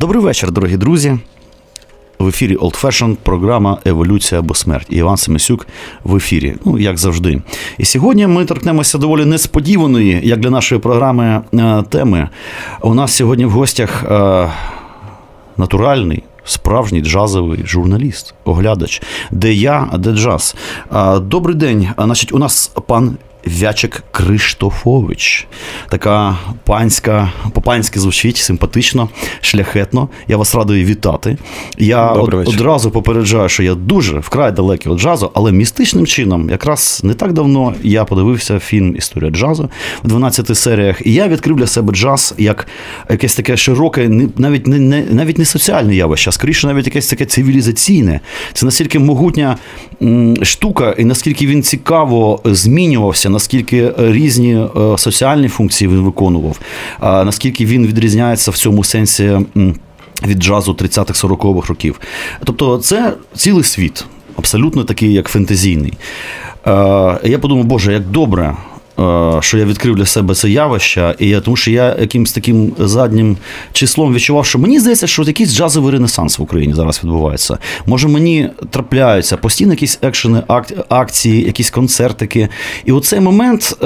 [0.00, 1.18] Добрий вечір, дорогі друзі.
[2.18, 4.86] В ефірі Old Fashion, програма Еволюція або смерть.
[4.90, 5.66] І Іван Семисюк
[6.04, 7.42] в ефірі, ну як завжди.
[7.78, 12.28] І сьогодні ми торкнемося доволі несподіваної, як для нашої програми, е, теми.
[12.82, 14.48] У нас сьогодні в гостях е,
[15.56, 16.22] натуральний.
[16.44, 20.56] Справжній джазовий журналіст, оглядач, де я, де джаз.
[20.92, 21.88] Е, Добрий день.
[21.98, 25.46] Значить, у нас пан Вячик Криштофович.
[25.88, 29.08] Така панська, по-панськи звучить симпатично,
[29.40, 30.08] шляхетно.
[30.28, 31.36] Я вас радий вітати.
[31.78, 37.00] Я од, одразу попереджаю, що я дуже вкрай далекий від джазу, але містичним чином, якраз
[37.04, 39.70] не так давно я подивився фільм Історія джазу
[40.04, 42.66] в 12 серіях, і я відкрив для себе джаз як
[43.10, 47.26] якесь таке широке, навіть не, не навіть не соціальне явище, а скоріше навіть якесь таке
[47.26, 48.20] цивілізаційне.
[48.52, 49.56] Це настільки могутня
[50.02, 56.60] м, штука, і наскільки він цікаво змінювався наскільки різні соціальні функції він виконував,
[57.00, 59.38] наскільки він відрізняється в цьому сенсі
[60.26, 62.00] від джазу 30-х 40-х років.
[62.44, 64.04] Тобто, це цілий світ,
[64.36, 65.92] абсолютно такий, як фентезійний.
[67.24, 68.56] Я подумав, Боже, як добре.
[69.40, 73.36] Що я відкрив для себе це явище, і я, тому що я якимось таким заднім
[73.72, 77.58] числом відчував, що мені здається, що якийсь джазовий ренесанс в Україні зараз відбувається.
[77.86, 80.42] Може, мені трапляються постійно якісь екшени,
[80.88, 82.48] акції, якісь концертики.
[82.84, 83.76] І у цей момент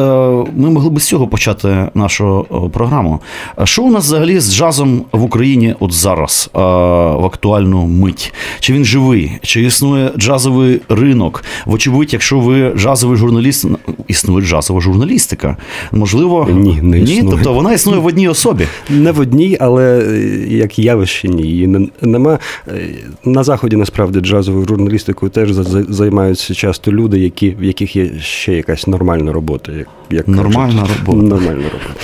[0.57, 3.21] ми могли б з цього почати нашу програму.
[3.65, 8.35] Що у нас взагалі з джазом в Україні от зараз, в актуальну мить?
[8.61, 9.33] Чи він живий?
[9.43, 11.45] Чи існує джазовий ринок?
[11.67, 13.67] Вочевидь, якщо ви джазовий журналіст,
[14.09, 15.57] існує джазова журналістика журналістика.
[15.93, 18.67] Можливо, ні, не ні, тобто вона існує в одній особі.
[18.91, 19.99] Не в одній, але
[20.49, 21.43] як явище ні.
[21.43, 22.39] Її нема
[23.25, 23.77] на заході.
[23.77, 25.53] Насправді джазовою журналістикою теж
[25.89, 29.73] займаються часто люди, які в яких є ще якась нормальна робота.
[29.73, 30.97] Як, як нормальна кажуть.
[30.99, 31.27] робота.
[31.27, 31.95] Нормальна робота.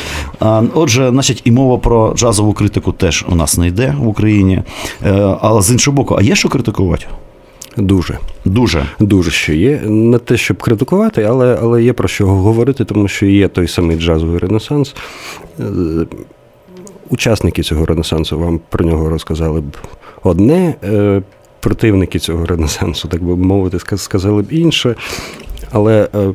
[0.40, 4.62] А, Отже, значить, і мова про джазову критику теж у нас не йде в Україні.
[5.40, 7.06] Але з іншого боку, а є що критикувати?
[7.76, 8.18] Дуже.
[8.44, 8.86] Дуже.
[9.00, 9.80] Дуже що є.
[9.84, 13.96] Не те, щоб критикувати, але але є про що говорити, тому що є той самий
[13.96, 14.94] джазовий ренесанс.
[17.10, 19.76] Учасники цього ренесансу вам про нього розказали б
[20.22, 20.74] одне,
[21.60, 24.94] противники цього ренесансу, так би мовити, сказали б інше.
[25.70, 26.32] Але е,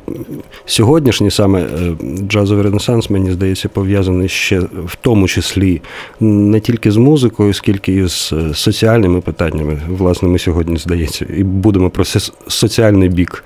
[0.66, 1.96] сьогоднішній саме е,
[2.28, 5.81] джазовий ренесанс, мені здається, пов'язаний ще в тому числі
[6.19, 9.81] не тільки з музикою, скільки і з соціальними питаннями.
[9.90, 12.06] Власне, ми сьогодні здається, і будемо про
[12.47, 13.44] соціальний бік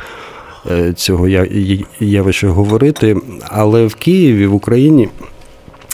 [0.96, 1.28] цього
[2.00, 3.17] явища говорити.
[3.41, 5.09] Але в Києві, в Україні,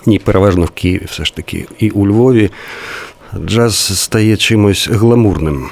[0.06, 2.50] ні, переважно в Києві, все ж таки, і у Львові
[3.46, 5.70] джаз стає чимось гламурним.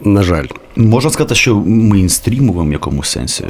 [0.00, 0.46] На жаль.
[0.76, 3.44] Можна сказати, що мейнстрімовим в якомусь сенсі.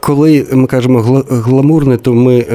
[0.00, 2.46] Коли ми кажемо гламурне, то ми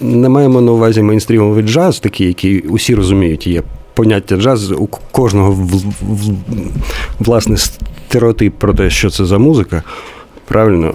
[0.00, 3.62] не маємо на увазі мейнстрімовий джаз, такий, який усі розуміють, є
[3.94, 5.68] поняття джаз, у кожного
[7.18, 9.82] власне стереотип про те, що це за музика.
[10.44, 10.94] Правильно,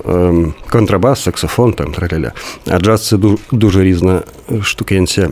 [0.69, 2.31] контрабас, саксофон, там траляля.
[2.67, 3.17] А джаз це
[3.51, 4.21] дуже різна
[4.61, 5.29] штукенція.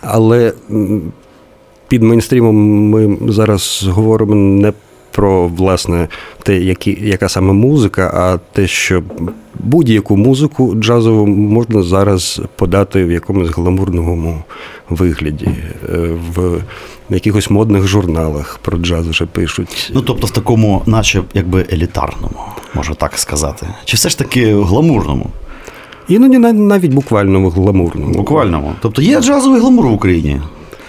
[0.00, 0.52] Але
[1.88, 2.56] під мейнстрімом
[2.90, 4.72] ми зараз говоримо не
[5.14, 6.08] про власне
[6.42, 9.02] те, які, яка саме музика, а те, що
[9.60, 14.42] будь-яку музику джазову можна зараз подати в якомусь гламурному
[14.90, 15.48] вигляді,
[16.34, 16.58] в
[17.10, 19.92] якихось модних журналах про джаз вже пишуть.
[19.94, 22.36] Ну тобто в такому, наче якби елітарному,
[22.74, 23.66] можна так сказати.
[23.84, 25.26] Чи все ж таки гламурному?
[26.08, 28.14] Іноді навіть буквально в гламурному.
[28.14, 28.72] Буквальному.
[28.80, 30.40] Тобто є джазовий гламур в Україні.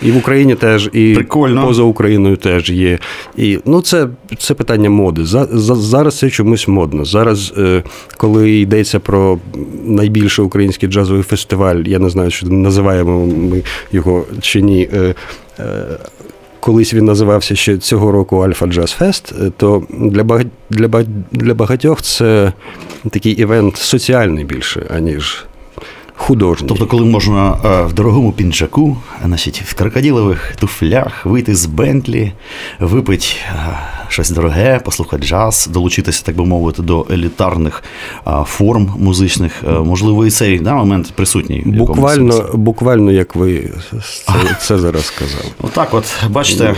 [0.01, 1.67] І в Україні теж, і Прикольно.
[1.67, 2.99] поза Україною теж є.
[3.37, 4.07] І ну це
[4.37, 5.25] це питання моди.
[5.25, 7.05] За, за, Зараз це чомусь модно.
[7.05, 7.83] Зараз, е,
[8.17, 9.39] коли йдеться про
[9.85, 13.61] найбільший український джазовий фестиваль, я не знаю, чи називаємо ми
[13.91, 14.89] його чи ні.
[14.93, 15.15] Е,
[15.59, 15.85] е,
[16.59, 21.53] Колись він називався ще цього року Альфа Джаз Фест, то для багать, для, багать, для
[21.53, 22.53] багатьох це
[23.09, 25.45] такий івент соціальний більше, аніж
[26.15, 26.67] художній.
[26.67, 27.51] Тобто, коли можна
[27.89, 32.31] в дорогому пінджаку, значить, в крокодилових туфлях вийти з Бентлі,
[32.79, 33.25] випити
[34.07, 37.83] щось дороге, послухати джаз, долучитися, так би мовити, до елітарних
[38.45, 39.63] форм музичних.
[39.83, 41.63] Можливо, і цей да, момент присутній.
[41.65, 43.71] Буквально, буквально як ви
[44.25, 45.45] це, це зараз сказали.
[45.61, 46.75] Отак, от, бачите.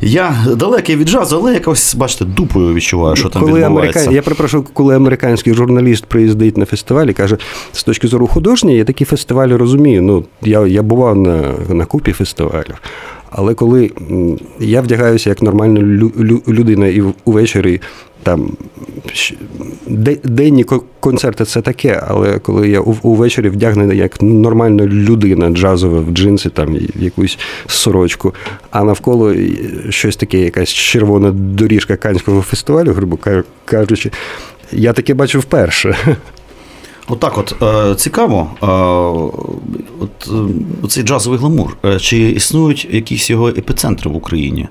[0.00, 3.98] Я далекий від джазу, але якось, бачите, дупою відчуваю, що там коли відбувається.
[4.00, 4.14] Америка...
[4.16, 7.36] Я перепрошую, коли американський журналіст приїздить на фестиваль і каже,
[7.72, 10.02] з точки зору художньої, я такі фестивалі розумію.
[10.02, 12.74] Ну, я, я бував на, на купі фестивалів.
[13.30, 13.90] Але коли
[14.60, 17.80] я вдягаюся як нормальна лю- лю- людина і увечері
[18.24, 18.50] там
[20.24, 20.64] денні
[21.00, 26.76] концерти це таке, але коли я увечері вдягнений як нормальна людина, джазова в джинси, там
[26.94, 28.34] якусь сорочку,
[28.70, 29.34] а навколо
[29.88, 34.10] щось таке, якась червона доріжка Канського фестивалю, грубо ка- кажучи,
[34.72, 35.96] я таке бачу вперше.
[37.08, 38.66] Отак, от, от цікаво, е,
[40.00, 40.30] от
[40.84, 41.76] е, цей джазовий гламур.
[41.84, 44.62] Е, чи існують якісь його епіцентри в Україні?
[44.62, 44.68] Е,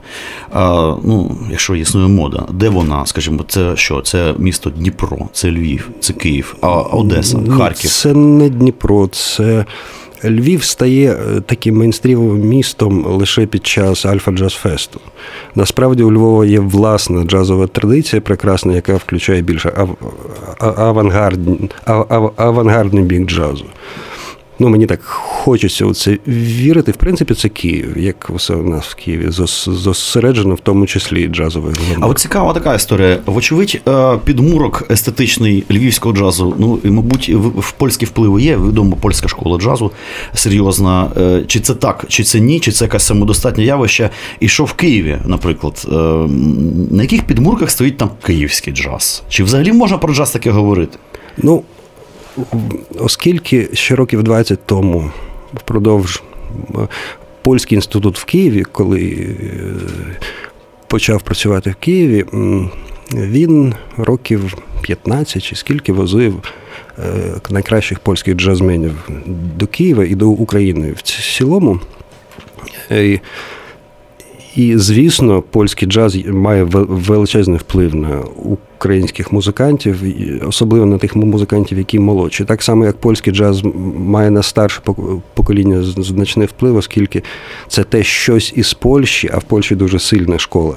[1.04, 4.02] ну, якщо існує мода, де вона, скажімо, це що?
[4.02, 7.92] Це місто Дніпро, це Львів, це Київ, а Одеса, Ну, Харків.
[7.92, 9.66] Це не Дніпро, це
[10.26, 15.00] Львів стає е, таким мейнстрімовим містом лише під час Альфа Джаз Фесту.
[15.56, 19.88] Насправді у Львова є власна джазова традиція, прекрасна, яка включає більше
[22.36, 23.66] авангардний бік джазу.
[24.64, 26.92] Ну, мені так хочеться у це вірити.
[26.92, 31.24] В принципі, це Київ, як все у нас в Києві, зос- зосереджено, в тому числі
[31.24, 33.20] і джазових А от цікава така історія.
[33.26, 36.56] Вочевидь, е, підмурок естетичний львівського джазу.
[36.60, 38.58] Ну і мабуть, в, в польські впливи є.
[38.58, 39.92] Відома польська школа джазу
[40.34, 41.12] серйозна.
[41.18, 44.10] Е, Чи це так, чи це ні, чи це якась самодостатнє явище.
[44.40, 45.96] І що в Києві, наприклад, е,
[46.92, 49.24] на яких підмурках стоїть там київський джаз?
[49.30, 50.98] Чи взагалі можна про джаз таке говорити?
[51.38, 51.64] Ну,
[53.00, 55.12] оскільки ще років 20 тому
[55.54, 56.88] впродовж е,
[57.42, 59.36] Польський інститут в Києві, коли е,
[60.88, 62.26] почав працювати в Києві,
[63.14, 66.54] він років 15 чи скільки возив
[67.00, 67.04] е,
[67.50, 69.10] найкращих польських джазменів
[69.58, 71.80] до Києва і до України в цілому.
[74.56, 78.22] І, звісно, польський джаз має вел- величезний вплив на
[78.80, 80.04] українських музикантів,
[80.48, 82.46] особливо на тих музикантів, які молодші.
[82.46, 83.62] Так само, як польський джаз
[83.98, 87.24] має на старше пок- покоління значний вплив, оскільки
[87.68, 90.76] це те щось із Польщі, а в Польщі дуже сильна школа.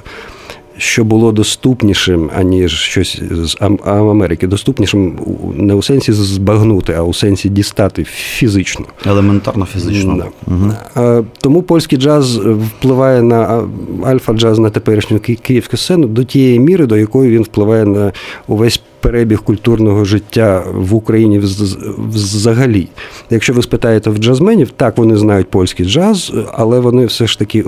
[0.77, 5.19] Що було доступнішим, аніж щось з Ам- Ам- Америки, доступнішим
[5.55, 8.85] не у сенсі збагнути, а у сенсі дістати фізично.
[9.05, 10.23] Елементарно фізично.
[10.47, 10.77] Да.
[11.19, 13.63] Е, Тому польський джаз впливає на
[14.03, 18.11] альфа-джаз на теперішню ки- київську сцену до тієї міри, до якої він впливає на
[18.47, 22.87] увесь перебіг культурного життя в Україні вз- взагалі.
[23.29, 27.65] Якщо ви спитаєте в джазменів, так вони знають польський джаз, але вони все ж таки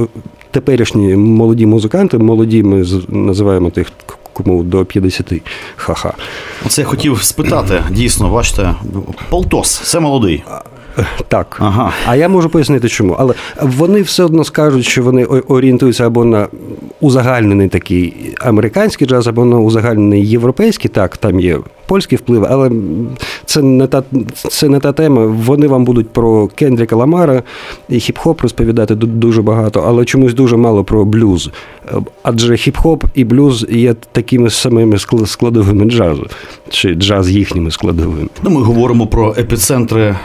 [0.52, 3.92] теперішні молоді музиканти, молоді ми називаємо тих.
[4.34, 5.34] Кому до 50.
[5.76, 6.14] Ха-ха.
[6.66, 7.84] Оце я хотів спитати.
[7.92, 8.76] Дійсно, бачите,
[9.30, 10.44] Полтос, це молодий.
[11.28, 11.58] Так.
[11.60, 11.94] Ага.
[12.08, 13.16] А я можу пояснити, чому.
[13.20, 16.48] Але вони все одно скажуть, що вони орієнтуються або на
[17.02, 20.90] узагальнений такий американський джаз, або на узагальнений європейський.
[20.90, 22.72] Так, там є польський вплив, але
[23.46, 24.04] це не та,
[24.50, 25.26] це не та тема.
[25.26, 27.44] Вони вам будуть про Кендріка Ламара
[27.90, 31.50] і хіп-хоп розповідати дуже багато, але чомусь дуже мало про блюз.
[32.24, 36.26] Адже хіп-хоп і блюз є такими самими скл- складовими джазу,
[36.70, 38.28] чи джаз їхніми складовими.
[38.44, 40.16] Ну, ми говоримо про епіцентри е,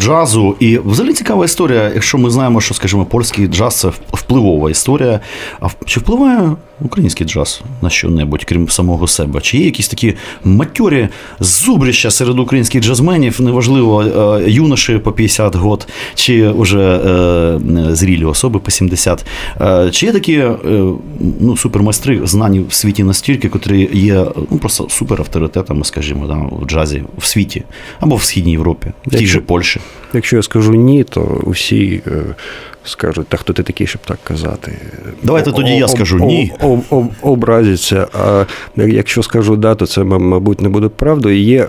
[0.00, 0.56] джазу.
[0.60, 5.20] І взагалі цікава історія, якщо ми знаємо, що, скажімо, польський джаз це впливова історія.
[5.60, 9.40] А чи впливає український джаз на що-небудь, крім самого себе?
[9.40, 10.14] Чи є якісь такі
[10.44, 11.08] матьорі
[11.40, 18.60] зубрища серед українських джазменів, неважливо, е, юноші по 50 год, чи вже е, зрілі особи
[18.60, 19.26] по 70.
[19.60, 20.44] Е, чи є такі
[21.40, 27.02] ну, супермайстри, знані в світі настільки, котрі є ну, просто суперавторитетами, скажімо, да, в джазі
[27.18, 27.62] в світі
[28.00, 29.80] або в Східній Європі, в тій же Польщі.
[30.14, 32.10] Якщо я скажу ні, то усі е,
[32.84, 34.72] скажуть, та хто ти такий, щоб так казати.
[35.22, 36.52] Давайте тоді я скажу ні.
[36.62, 38.06] об- об- Образяться.
[38.12, 38.44] А
[38.76, 41.38] якщо скажу да, то це, мабуть, не буде правдою.
[41.40, 41.68] Є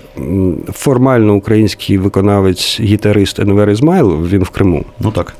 [0.73, 4.85] формально український виконавець, гітарист Енвер Ізмайлов, він в Криму.
[4.99, 5.33] Ну так.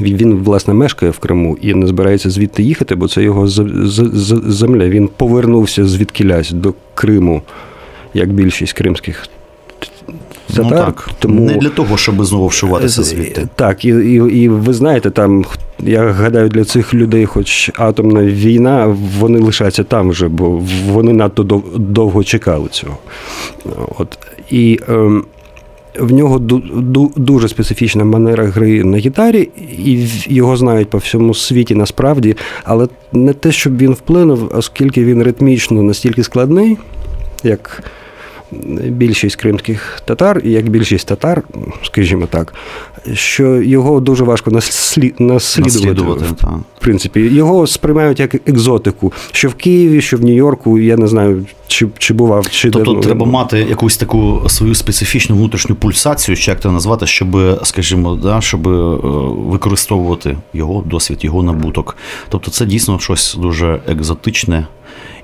[0.00, 4.88] Він, власне, мешкає в Криму і не збирається звідти їхати, бо це його земля.
[4.88, 7.42] Він повернувся звідкилясь до Криму,
[8.14, 9.26] як більшість кримських
[10.46, 10.70] татар.
[10.70, 11.10] ну так.
[11.18, 11.40] Тому...
[11.40, 13.48] Не для того, щоб знову вшиватися звідти.
[13.54, 15.44] Так, і, і, і ви знаєте, там,
[15.80, 21.62] я гадаю, для цих людей, хоч атомна війна, вони лишаться там вже, бо вони надто
[21.76, 22.98] довго чекали цього.
[23.98, 24.18] От.
[24.50, 25.24] І ем,
[25.98, 26.38] в нього
[27.16, 29.48] дуже специфічна манера гри на гітарі,
[29.78, 35.22] і його знають по всьому світі насправді, але не те, щоб він вплинув, оскільки він
[35.22, 36.78] ритмічно настільки складний,
[37.42, 37.82] як
[38.88, 41.42] більшість кримських татар, і як більшість татар,
[41.82, 42.54] скажімо так,
[43.14, 45.14] що його дуже важко наслід...
[45.20, 45.78] наслідувати.
[45.78, 46.24] наслідувати
[46.78, 51.46] в принципі, його сприймають як екзотику, що в Києві, що в Нью-Йорку, я не знаю,
[51.66, 53.00] чи чи бував, чи тобто де...
[53.00, 58.40] треба мати якусь таку свою специфічну внутрішню пульсацію, чи як це назвати, щоб, скажімо, да,
[58.40, 58.70] щоб е,
[59.50, 61.96] використовувати його досвід, його набуток.
[62.28, 64.66] Тобто, це дійсно щось дуже екзотичне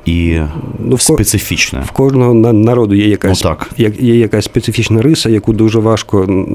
[0.05, 0.41] і
[0.79, 1.83] ну, специфічне.
[1.87, 3.71] В кожного народу є якась ну, так.
[4.01, 6.47] є якась специфічна риса, яку дуже важко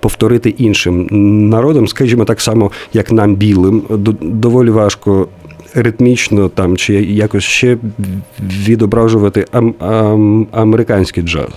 [0.00, 1.06] повторити іншим
[1.50, 3.82] народам, скажімо, так само, як нам білим,
[4.20, 5.28] доволі важко.
[5.74, 7.78] Ритмічно там чи якось ще
[8.40, 11.48] відображувати ам- ам- американський джаз.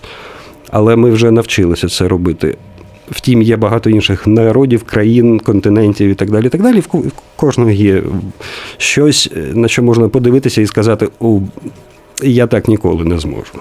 [0.72, 2.58] Але ми вже навчилися це робити.
[3.12, 6.50] Втім, є багато інших народів, країн, континентів і так далі.
[6.50, 6.80] Так далі.
[6.80, 8.04] В кожного є
[8.78, 11.40] щось, на що можна подивитися і сказати: о,
[12.24, 13.52] я так ніколи не зможу.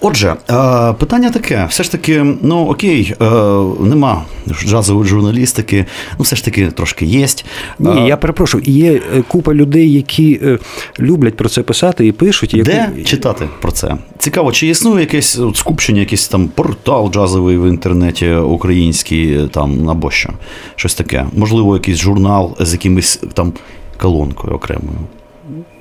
[0.00, 3.24] Отже, е, питання таке: все ж таки, ну окей, е,
[3.80, 4.24] нема
[4.64, 5.86] джазової журналістики,
[6.18, 7.26] ну все ж таки трошки є.
[7.78, 10.40] Ні, е, я перепрошую, є купа людей, які
[11.00, 12.60] люблять про це писати і пишуть.
[12.64, 13.96] Де читати про це?
[14.18, 20.10] Цікаво, чи існує якесь от, скупчення, якийсь там портал джазовий в інтернеті український там або
[20.10, 20.30] що?
[20.76, 21.26] Щось таке.
[21.36, 23.52] Можливо, якийсь журнал з якимось там
[23.98, 24.98] колонкою окремою.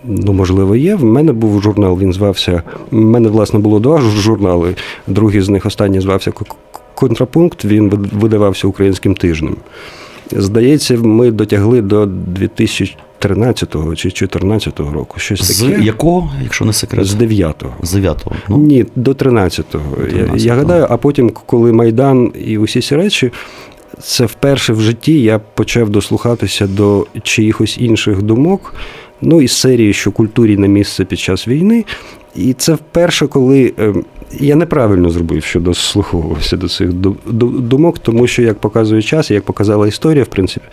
[0.06, 0.96] Ну, можливо, є.
[0.96, 2.64] В мене був журнал, він звався.
[2.92, 4.76] У мене, власне, було два журнали.
[5.08, 6.32] Другий з них останній звався
[6.96, 9.56] Контрапункт, він видавався українським тижнем.
[10.32, 15.20] Здається, ми дотягли до 2013 чи 2014 року.
[15.20, 15.84] Щось з таке.
[15.84, 17.06] якого, якщо не секрет?
[17.06, 17.74] З 9-го.
[17.82, 18.32] З 9-го.
[18.50, 18.58] Ну.
[18.58, 19.80] Ні, до 13-го.
[20.02, 20.18] 13-го.
[20.18, 23.32] Я, я гадаю, а потім, коли Майдан і усі ці речі.
[24.00, 28.74] Це вперше в житті я почав дослухатися до чиїхось інших думок,
[29.22, 31.86] ну із серії, що культурі на місце під час війни.
[32.36, 34.06] І це вперше, коли ем,
[34.40, 39.88] я неправильно зробив, що дослуховувався до цих думок, тому що, як показує час, як показала
[39.88, 40.66] історія, в принципі,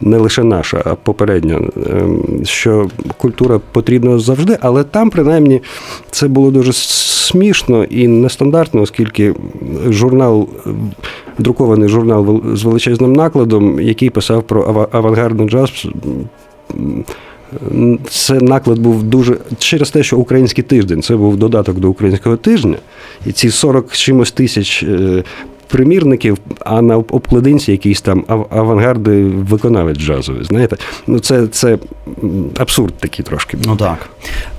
[0.00, 5.62] не лише наша, а попередня, ем, що культура потрібна завжди, але там, принаймні,
[6.10, 9.34] це було дуже смішно і нестандартно, оскільки
[9.88, 10.48] журнал,
[11.38, 15.86] друкований журнал з величезним накладом, який писав про авангардний джаз.
[18.10, 22.76] Це наклад був дуже через те, що український тиждень це був додаток до українського тижня,
[23.26, 25.24] і ці 40 чимось тисяч е,
[25.68, 30.44] примірників, а на обкладинці якісь там авангарди виконавець джазовий.
[30.44, 30.76] Знаєте,
[31.06, 31.78] ну це це
[32.56, 33.58] абсурд такий трошки.
[33.64, 34.10] Ну так.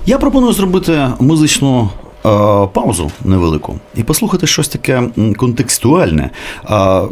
[0.06, 1.90] Я пропоную зробити музичну
[2.72, 5.02] паузу невелику і послухати щось таке
[5.36, 6.22] контекстуальне.
[6.22, 6.30] Е,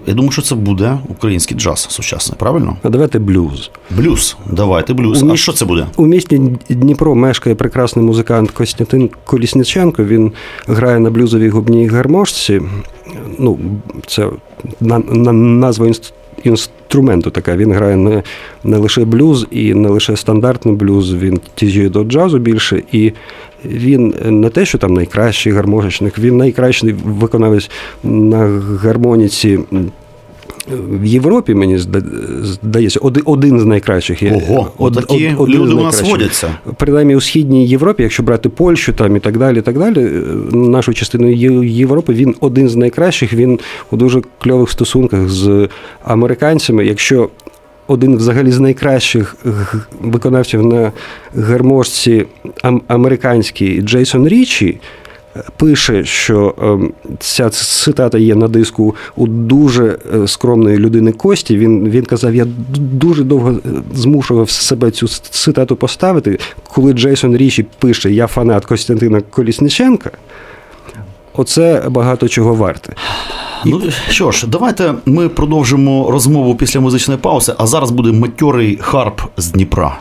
[0.07, 2.77] я думаю, що це буде український джаз сучасний, правильно?
[2.83, 3.71] А давайте блюз.
[3.91, 4.37] Блюз.
[4.47, 5.23] Давайте блюз.
[5.23, 5.87] У а що це буде?
[5.97, 6.39] У місті
[6.69, 10.05] Дніпро мешкає прекрасний музикант Костянтин Колісниченко.
[10.05, 10.33] Він
[10.67, 12.61] грає на блюзовій губній гармошці.
[13.39, 13.59] Ну,
[14.07, 14.29] це
[14.81, 16.13] на, на назва інст
[16.45, 17.57] інструменту така.
[17.57, 18.23] Він грає не
[18.65, 22.83] не лише блюз і не лише стандартний блюз, він тяжіє до джазу більше.
[22.93, 23.13] І
[23.65, 27.71] він не те, що там найкращий гармошечник, він найкращий виконавець
[28.05, 29.59] на гармоніці
[30.71, 31.79] в Європі, мені
[32.43, 34.23] здається, один з найкращих.
[34.33, 36.55] Ого, од, такі од, люди у нас водяться.
[36.77, 40.11] Принаймні у Східній Європі, якщо брати Польщу там і так далі, і так далі,
[40.53, 43.59] нашу частину Європи, він один з найкращих, він
[43.91, 45.69] у дуже кльових стосунках з
[46.05, 46.87] американцями.
[46.87, 47.29] Якщо
[47.89, 49.37] один взагалі з найкращих
[50.01, 50.93] виконавців на
[51.37, 52.27] гармошці
[52.89, 54.81] американський Джейсон Річі–
[55.57, 61.59] пише, що ем, ця цитата є на диску у дуже е, скромної людини Кості.
[61.59, 63.59] Він він казав: я дуже довго е,
[63.95, 70.11] змушував себе цю цитату поставити, коли Джейсон Ріші пише Я фанат Костянтина Колісниченка.
[71.39, 72.95] Оце багато чого варте.
[73.65, 79.21] Ну що ж, давайте ми продовжимо розмову після музичної паузи, а зараз буде матьорий харп
[79.37, 79.99] з Дніпра.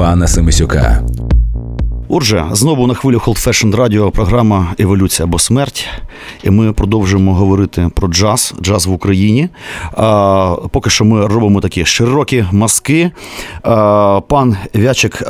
[0.00, 1.02] Івана Семисюка.
[2.08, 5.88] Отже, знову на хвилю Hold Fashion Radio програма Еволюція або смерть.
[6.44, 9.48] І ми продовжуємо говорити про джаз, джаз в Україні.
[9.96, 13.10] А, Поки що ми робимо такі широкі маски.
[13.62, 15.22] А, Пан Вячик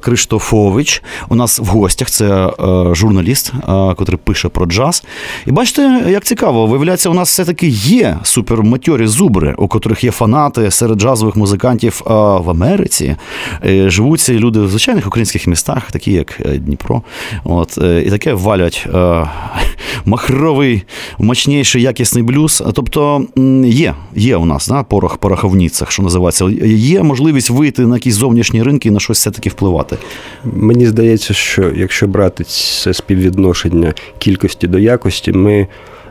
[0.00, 2.10] Криштофович у нас в гостях.
[2.10, 2.50] Це
[2.92, 5.04] журналіст, а, котрий пише про джаз.
[5.46, 10.70] І бачите, як цікаво, виявляється, у нас все-таки є суперматьорі зубри, у котрих є фанати
[10.70, 13.16] серед джазових музикантів в Америці.
[13.64, 17.02] Е, Живуть ці люди в звичайних українських містах, такі як е, Дніпро.
[17.44, 19.30] От, е, і таке валять е,
[20.04, 20.82] махровий,
[21.18, 22.62] мощніший, якісний блюз.
[22.74, 23.26] Тобто
[23.64, 26.44] є, є у нас да, порох пороховницях, що називається.
[26.66, 29.96] Є можливість вийти на якісь зовнішні ринки і на щось все-таки впливати.
[30.44, 35.66] Мені здається, що якщо брати це співвідношення кількості до якості, ми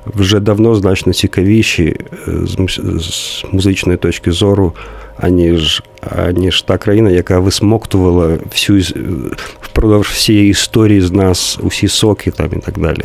[0.05, 1.95] вже давно значно цікавіші
[2.27, 2.31] е,
[2.99, 4.73] з музичної точки зору,
[5.17, 5.83] аніж,
[6.27, 8.81] аніж та країна, яка висмоктувала всю
[9.61, 13.01] впродовж всієї історії з нас усі соки там і так далі.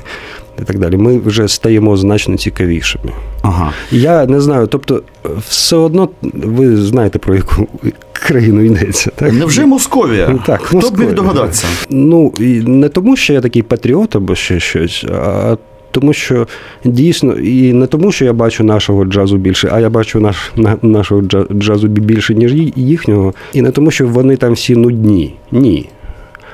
[0.63, 0.97] І так далі.
[0.97, 3.13] Ми вже стаємо значно цікавішими.
[3.43, 3.73] Ага.
[3.91, 5.03] Я не знаю, тобто,
[5.49, 7.69] все одно ви знаєте про яку
[8.13, 9.11] країну йдеться.
[9.15, 9.33] Так?
[9.33, 10.39] Невже Московія?
[10.47, 11.67] Так, Хто б міг догадатися?
[11.91, 15.57] Ну, і не тому, що я такий патріот або ще щось, а
[15.91, 16.47] тому, що
[16.85, 20.77] дійсно, і не тому, що я бачу нашого джазу більше, а я бачу наш, на,
[20.83, 23.35] нашого джа- джазу більше, ніж їхнього.
[23.53, 25.35] І не тому, що вони там всі нудні.
[25.53, 25.89] Ні.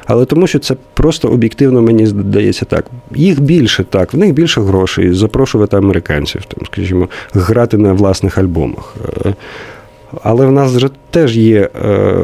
[0.09, 2.87] Але тому, що це просто об'єктивно мені здається так.
[3.15, 8.95] Їх більше так, в них більше грошей, запрошувати американців, там, скажімо, грати на власних альбомах.
[9.27, 9.35] Е,
[10.23, 11.69] Але в нас вже теж є е,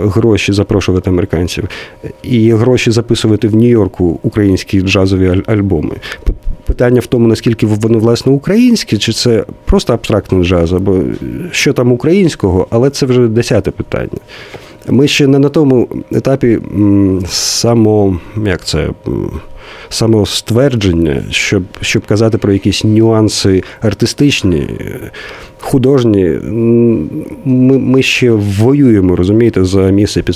[0.05, 1.69] гроші запрошувати американців,
[2.23, 5.95] і є гроші записувати в Нью-Йорку українські джазові аль- альбоми.
[6.73, 11.03] Питання в тому, наскільки вони власне українські, чи це просто абстрактний джаз, або
[11.51, 14.19] що там українського, але це вже десяте питання.
[14.89, 16.59] Ми ще не на тому етапі
[17.29, 18.89] само, як це,
[19.89, 24.69] самоствердження, щоб, щоб казати про якісь нюанси артистичні,
[25.59, 26.25] художні.
[27.45, 30.35] Ми, ми ще воюємо, розумієте, за місце під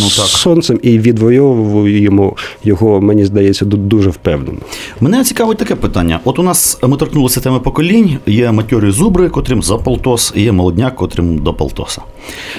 [0.00, 0.26] Ну, так.
[0.26, 4.58] сонцем і відвоюємо його, мені здається, дуже впевнено.
[5.00, 6.20] Мене цікавить таке питання.
[6.24, 10.52] От у нас ми торкнулися теми поколінь, є матьорі зубри, котрим за полтос, і є
[10.52, 12.02] молодняк, котрим до полтоса.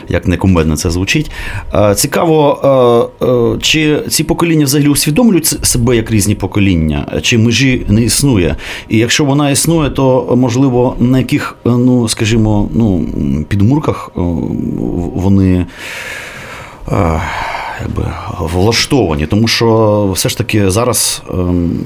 [0.09, 1.31] Як не кумедно це звучить.
[1.73, 7.85] Е, Цікаво, е, е, чи ці покоління взагалі усвідомлюють себе як різні покоління, чи межі
[7.89, 8.55] не існує.
[8.89, 13.05] І якщо вона існує, то можливо на яких, е, ну скажімо, ну,
[13.49, 14.19] підмурках е,
[15.15, 15.65] вони.
[17.81, 21.79] Якби влаштовані, тому що все ж таки зараз, ем,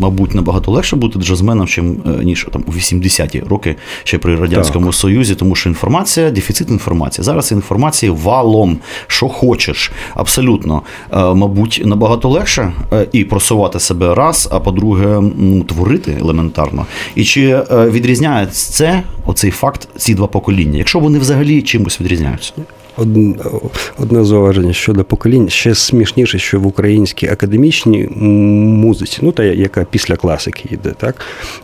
[0.00, 4.92] мабуть, набагато легше бути джазменом, чим е, ніж там у 80-ті роки ще при радянському
[4.92, 7.24] союзі, тому що інформація, дефіцит інформації.
[7.24, 14.48] Зараз інформації валом, що хочеш, абсолютно, Е, мабуть, набагато легше е, і просувати себе раз,
[14.52, 16.86] а по-друге, ну, творити елементарно.
[17.14, 22.52] І чи відрізняє це, оцей факт, ці два покоління, якщо вони взагалі чимось відрізняються?
[22.96, 23.52] Од-
[23.98, 25.48] Одне зауваження щодо поколінь.
[25.48, 31.20] Ще смішніше, що в українській академічній музиці, ну та яка після класики йде, так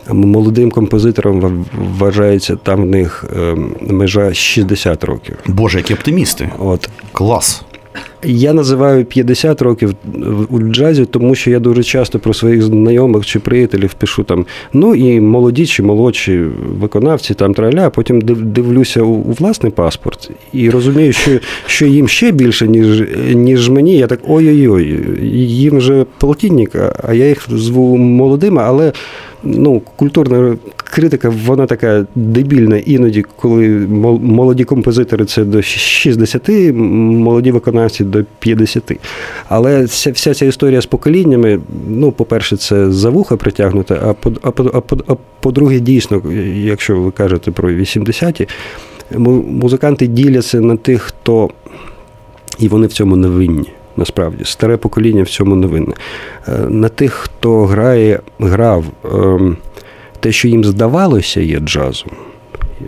[0.09, 1.65] молодим композитором
[1.97, 5.35] вважається там в них ем, межа 60 років.
[5.47, 6.49] Боже, які оптимісти!
[6.59, 7.63] От Клас!
[8.23, 9.93] Я називаю 50 років
[10.49, 14.95] у джазі, тому що я дуже часто про своїх знайомих чи приятелів пишу там, ну
[14.95, 16.45] і молоді чи молодші
[16.79, 22.07] виконавці, там траля, а потім дивлюся у, у власний паспорт і розумію, що що їм
[22.07, 23.03] ще більше, ніж
[23.33, 23.97] ніж мені.
[23.97, 24.99] Я так ой-ой-ой,
[25.35, 28.91] їм вже полтинник, а я їх зву молодими, але
[29.43, 33.67] ну, культурна критика, вона така дебільна іноді, коли
[34.21, 38.83] молоді композитори це до 60, молоді виконавці до 50.
[39.49, 44.31] Але вся, вся ця історія з поколіннями, ну, по-перше, це за вуха притягнута, а по,
[44.41, 46.21] а, по, а, по-друге, дійсно,
[46.55, 48.47] якщо ви кажете про 80-ті,
[49.47, 51.49] музиканти діляться на тих, хто
[52.59, 54.43] і вони в цьому не винні насправді.
[54.45, 55.93] Старе покоління в цьому не.
[56.47, 59.57] Е, на тих, хто грає, грав ем,
[60.19, 62.11] те, що їм здавалося, є джазом.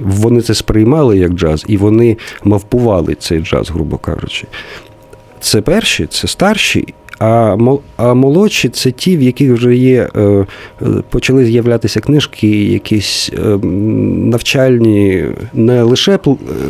[0.01, 4.47] Вони це сприймали як джаз, і вони мавпували цей джаз, грубо кажучи.
[5.39, 7.57] Це перші, це старші, а
[7.97, 10.45] а молодші це ті, в яких вже є, е, е,
[11.09, 13.57] почали з'являтися книжки, якісь е,
[14.31, 16.19] навчальні, не лише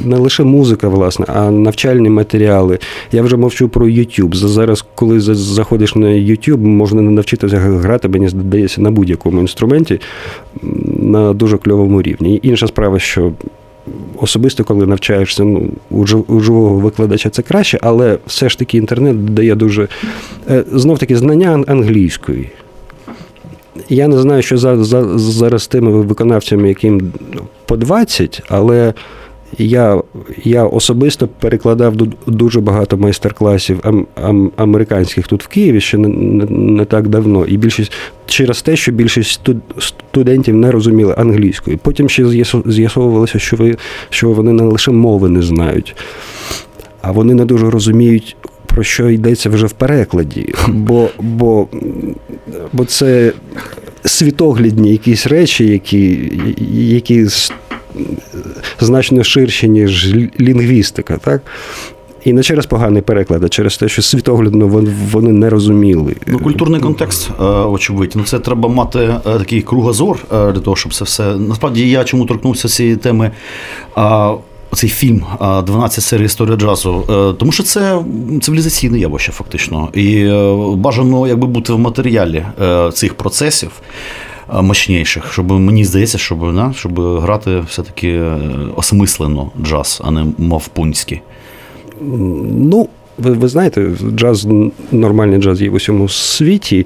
[0.03, 2.79] не лише музика, власне, а навчальні матеріали.
[3.11, 4.35] Я вже мовчу про YouTube.
[4.35, 9.99] Зараз, коли заходиш на YouTube, можна навчитися грати, мені здається, на будь-якому інструменті
[10.99, 12.39] на дуже кльовому рівні.
[12.43, 13.31] Інша справа, що
[14.19, 15.69] особисто, коли навчаєшся ну,
[16.27, 19.87] у живого викладача, це краще, але все ж таки інтернет дає дуже
[20.49, 22.49] е, знов таки знання англійської.
[23.89, 27.13] Я не знаю, що за, за, зараз з тими виконавцями, яким
[27.65, 28.93] по 20, але
[29.57, 30.01] я
[30.43, 31.95] я особисто перекладав
[32.27, 37.45] дуже багато майстер-класів ам, ам, американських тут в Києві ще не, не, не так давно.
[37.45, 37.91] І більшість
[38.25, 39.41] через те, що більшість
[39.79, 41.77] студентів не розуміли англійської.
[41.77, 42.25] Потім ще
[42.65, 43.77] з'ясовувалося, що ви,
[44.09, 45.95] що вони не лише мови не знають,
[47.01, 48.35] а вони не дуже розуміють.
[48.65, 51.67] Про що йдеться вже в перекладі, бо бо,
[52.73, 53.33] бо це
[54.05, 56.31] світоглядні якісь речі, які
[56.71, 57.27] які
[58.79, 61.17] значно ширші, ніж лінгвістика.
[61.17, 61.41] так?
[62.25, 64.67] І не через поганий переклад, а через те, що світоглядно
[65.11, 66.15] вони не розуміли.
[66.27, 68.13] Ну, Культурний контекст, е, очевидь.
[68.15, 71.35] Ну, Це треба мати е, такий кругозор е, для того, щоб це все.
[71.35, 73.31] Насправді я чому торкнувся цієї теми.
[74.73, 77.03] Цей фільм «12 серій історія джазу,
[77.39, 77.99] тому що це
[78.41, 79.89] цивілізаційне явище, фактично.
[79.93, 80.25] І
[80.75, 82.45] бажано якби бути в матеріалі
[82.93, 83.71] цих процесів
[84.61, 88.21] мощніших, щоб мені здається, щоб да, щоб грати все-таки
[88.75, 91.21] осмислено джаз, а не мавпунський.
[92.01, 94.47] Ну, ви ви знаєте, джаз,
[94.91, 96.85] нормальний джаз є в усьому світі,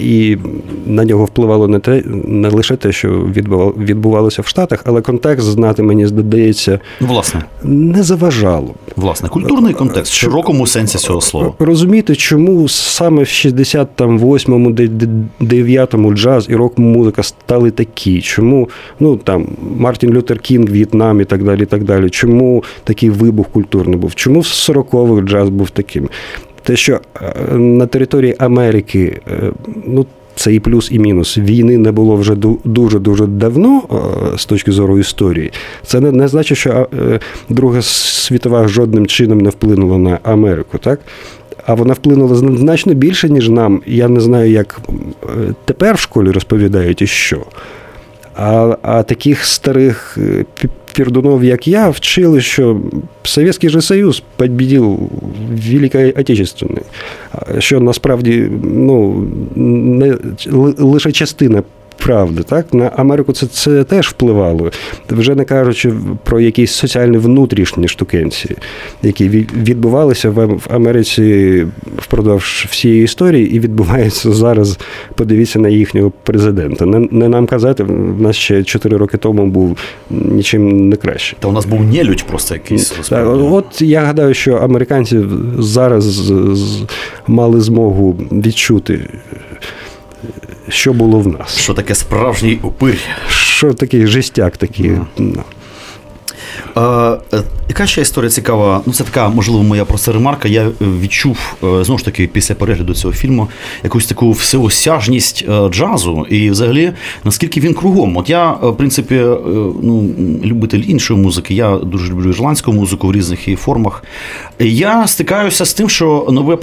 [0.00, 0.36] і
[0.86, 3.08] на нього впливало не те, не лише те, що
[3.78, 8.74] відбувалося в Штатах, але контекст знати, мені здається, власне, не заважало.
[8.96, 11.52] Власне, культурний контекст в широкому сенсі цього слова.
[11.58, 14.70] Розумієте, чому саме в 68-му,
[15.40, 18.20] 9-му джаз і рок-музика стали такі?
[18.20, 18.68] Чому
[19.00, 19.46] ну там
[19.78, 21.62] Мартін Лютер Кінг, В'єтнам і так далі.
[21.62, 22.10] і так далі.
[22.10, 24.14] Чому такий вибух культурний був?
[24.14, 26.08] Чому в 40-х джаз був таким?
[26.62, 29.52] Те, що е, на території Америки, е,
[29.86, 30.06] ну.
[30.38, 31.38] Це і плюс, і мінус.
[31.38, 33.82] Війни не було вже дуже-дуже давно
[34.34, 35.52] е, з точки зору історії.
[35.82, 36.88] Це не, не значить, що
[37.48, 41.00] Друга світова жодним чином не вплинула на Америку, так?
[41.66, 43.82] А вона вплинула значно більше, ніж нам.
[43.86, 44.80] Я не знаю, як
[45.64, 47.42] тепер в школі розповідають і що.
[48.34, 50.18] А а таких старих
[50.96, 52.80] пердунов, як я, вчили, що
[53.22, 54.98] Совєтський же Союз побідів
[55.70, 56.82] Великої Отечественної,
[57.58, 60.16] що насправді ну, не
[60.78, 61.62] лише частина
[61.96, 62.42] правди.
[62.42, 62.74] Так?
[62.74, 64.70] На Америку це це теж впливало,
[65.10, 65.92] вже не кажучи
[66.24, 68.56] про якісь соціальні внутрішні штукенці,
[69.02, 74.78] які відбувалися в Америці впродовж всієї історії і відбуваються зараз.
[75.14, 76.86] Подивіться на їхнього президента.
[76.86, 79.78] Не, не нам казати, в нас ще 4 роки тому був
[80.10, 81.36] нічим не краще.
[81.40, 82.90] Та у нас був нелюдь просто якийсь.
[82.90, 85.20] Так, От я гадаю, що американці
[85.58, 86.32] зараз
[87.26, 89.00] мали змогу відчути
[90.68, 91.58] що було в нас.
[91.58, 92.98] Що таке справжній упир?
[93.28, 94.90] Що такий жестяк такий.
[94.90, 95.40] Mm.
[96.76, 97.18] Е,
[97.68, 98.80] яка ще історія цікава?
[98.86, 100.48] Ну, це така, можливо, моя просто ремарка.
[100.48, 103.48] Я відчув е, знову ж таки після перегляду цього фільму
[103.84, 106.92] якусь таку всеосяжність е, джазу, і взагалі
[107.24, 108.16] наскільки він кругом.
[108.16, 109.14] От я, в принципі,
[109.82, 110.10] ну,
[110.44, 114.04] любитель іншої музики, я дуже люблю ірландську музику в різних її формах.
[114.58, 116.58] Я стикаюся з тим, що нове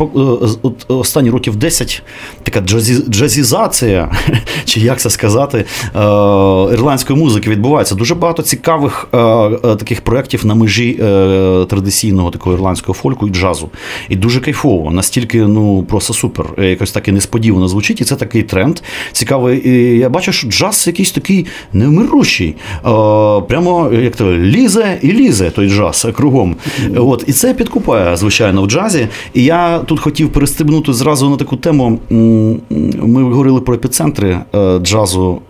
[0.62, 2.04] от останні років 10
[2.44, 4.12] така джазі, джазізація,
[4.66, 5.66] чи як це сказати,
[6.74, 7.96] ірландської музики відбувається.
[7.96, 9.08] Дуже багато цікавих
[9.84, 13.70] таких проєктів на межі е, традиційного такого ірландського фольку і джазу.
[14.10, 16.46] І дуже кайфово, настільки ну просто супер.
[16.58, 18.80] Е, якось так і несподівано звучить, і це такий тренд
[19.12, 19.70] цікавий.
[19.70, 22.48] І Я бачу, що джаз якийсь такий невмирущий.
[22.50, 22.82] Е,
[23.48, 26.56] прямо як то лізе і лізе той джаз кругом.
[26.96, 29.08] От, І це підкупає, звичайно, в джазі.
[29.34, 32.00] І я тут хотів перестрибнути зразу на таку тему.
[33.00, 34.40] Ми говорили про епіцентри
[34.82, 35.42] джазу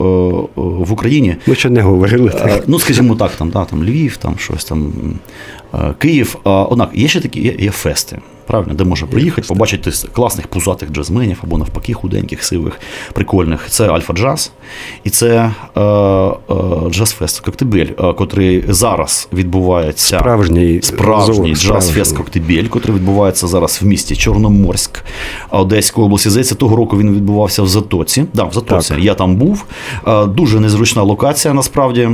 [0.56, 1.36] в Україні.
[1.48, 2.30] Ми ще не говорили.
[2.30, 2.63] так.
[2.67, 4.94] Ну, скажімо так, там, да, там Львів, там щось там.
[5.98, 10.92] Київ, однак є ще такі є, є фести правильно, де можна приїхати, побачити класних пузатих
[10.92, 12.80] джазменів або навпаки худеньких, сивих,
[13.14, 13.66] прикольних.
[13.70, 14.52] Це Альфа Джаз,
[15.04, 15.84] і це е, е,
[16.90, 24.16] Джаз-фест Коктебель, е, котрий зараз відбувається справжній справжній джаз-фест Коктебель, котрий відбувається зараз в місті
[24.16, 25.04] Чорноморськ
[25.50, 26.30] Одеської області.
[26.30, 28.26] Здається, того року він відбувався в Затоці.
[28.34, 28.94] Да, в Затоці.
[28.94, 29.04] Так.
[29.04, 29.66] Я там був.
[30.08, 32.10] Е, дуже незручна локація насправді.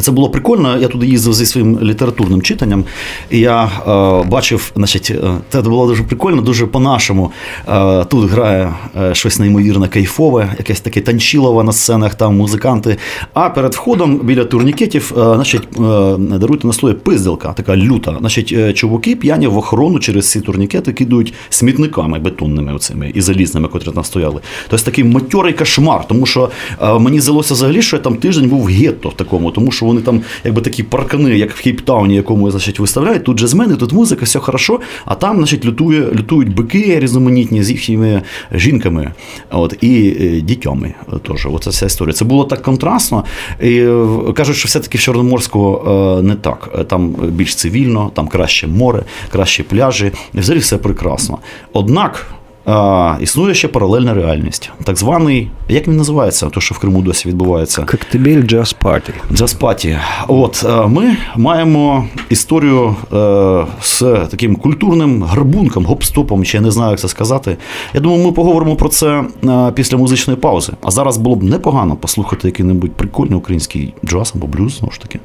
[0.00, 0.78] Це було прикольно.
[0.78, 2.84] Я туди їздив зі своїм літературним читанням,
[3.30, 7.30] і я е, бачив, значить, е, це було дуже прикольно, дуже по-нашому.
[7.68, 12.96] Е, тут грає е, щось неймовірне кайфове, якесь таке танчілове на сценах, там музиканти.
[13.34, 15.78] А перед входом біля турнікетів, е, значить, е,
[16.18, 18.16] даруйте на слові пиздилка, така люта.
[18.20, 23.90] Значить, чуваки п'яні в охорону через ці турнікети кидають смітниками бетонними оцими і залізними, котрі
[23.90, 24.40] там стояли.
[24.68, 26.50] Тобто такий матьорий кошмар, тому що
[26.98, 30.00] мені здалося взагалі, що я там тиждень був гетто в такому такому, тому що вони
[30.00, 34.38] там, якби такі паркани, як в Кейптауні, якому значить, виставляють, тут джазмени, тут музика, все
[34.38, 38.22] хорошо, а там значить, лютує, лютують бики різноманітні з їхніми
[38.52, 39.12] жінками
[39.50, 40.94] от, і е, дітьми.
[41.28, 41.46] Теж.
[41.46, 42.12] Оце вся історія.
[42.12, 43.24] Це було так контрастно.
[43.62, 46.86] І е, Кажуть, що все-таки в Чорноморську е, не так.
[46.88, 50.12] Там більш цивільно, там краще море, кращі пляжі.
[50.34, 51.38] Взагалі все прекрасно.
[51.72, 52.26] Однак
[52.66, 54.70] а, Існує ще паралельна реальність.
[54.84, 57.82] Так званий, як він називається, то що в Криму досі відбувається?
[57.82, 59.12] Коктебель Джаз Паті.
[59.32, 59.98] Джаз Паті.
[60.28, 67.00] От ми маємо історію е, з таким культурним гарбунком, гоп-стопом, чи я не знаю, як
[67.00, 67.56] це сказати.
[67.94, 70.72] Я думаю, ми поговоримо про це е, після музичної паузи.
[70.82, 75.20] А зараз було б непогано послухати який-небудь прикольний український джаз або блюз, знову ж таки.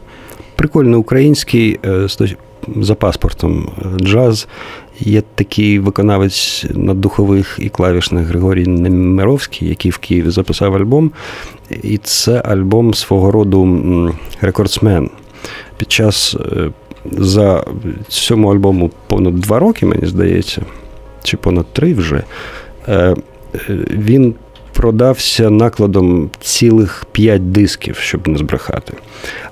[0.55, 2.07] Прикольний український е,
[2.75, 3.69] за паспортом
[4.01, 4.47] джаз.
[5.05, 11.11] Є такий виконавець на духових і клавішних Григорій Немировський, який в Києві записав альбом.
[11.83, 15.09] І це альбом свого роду рекордсмен.
[15.77, 16.69] Під час е,
[17.17, 17.65] за
[18.07, 20.61] цьому альбому понад два роки, мені здається,
[21.23, 22.23] чи понад три вже.
[22.87, 23.15] Е, е,
[23.89, 24.35] він
[24.73, 28.93] продався накладом цілих п'ять дисків, щоб не збрехати.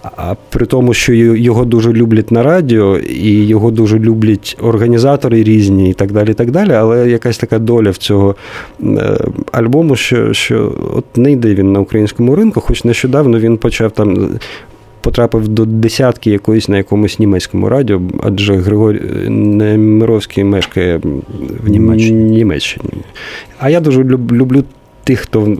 [0.01, 5.89] А при тому, що його дуже люблять на радіо, і його дуже люблять організатори різні,
[5.89, 6.31] і так далі.
[6.31, 6.71] і так далі.
[6.71, 8.35] Але якась така доля в цього
[8.83, 9.17] е,
[9.51, 14.29] альбому, що що от не йде він на українському ринку, хоч нещодавно він почав там.
[15.01, 21.01] Потрапив до десятки якоїсь на якомусь німецькому радіо, адже Григорій Немировський мешкає
[21.63, 22.23] в Німеччині.
[22.23, 22.89] Німеччині.
[23.59, 24.63] А я дуже люблю
[25.09, 25.57] тих, хто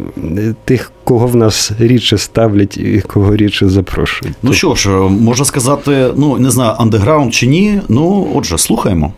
[0.66, 4.36] тих, кого в нас рідше ставлять і кого рідше запрошують.
[4.44, 7.82] Ну що ж, можна сказати, ну не знаю, андеграунд чи ні.
[7.90, 9.14] Ну, отже, слухаємо.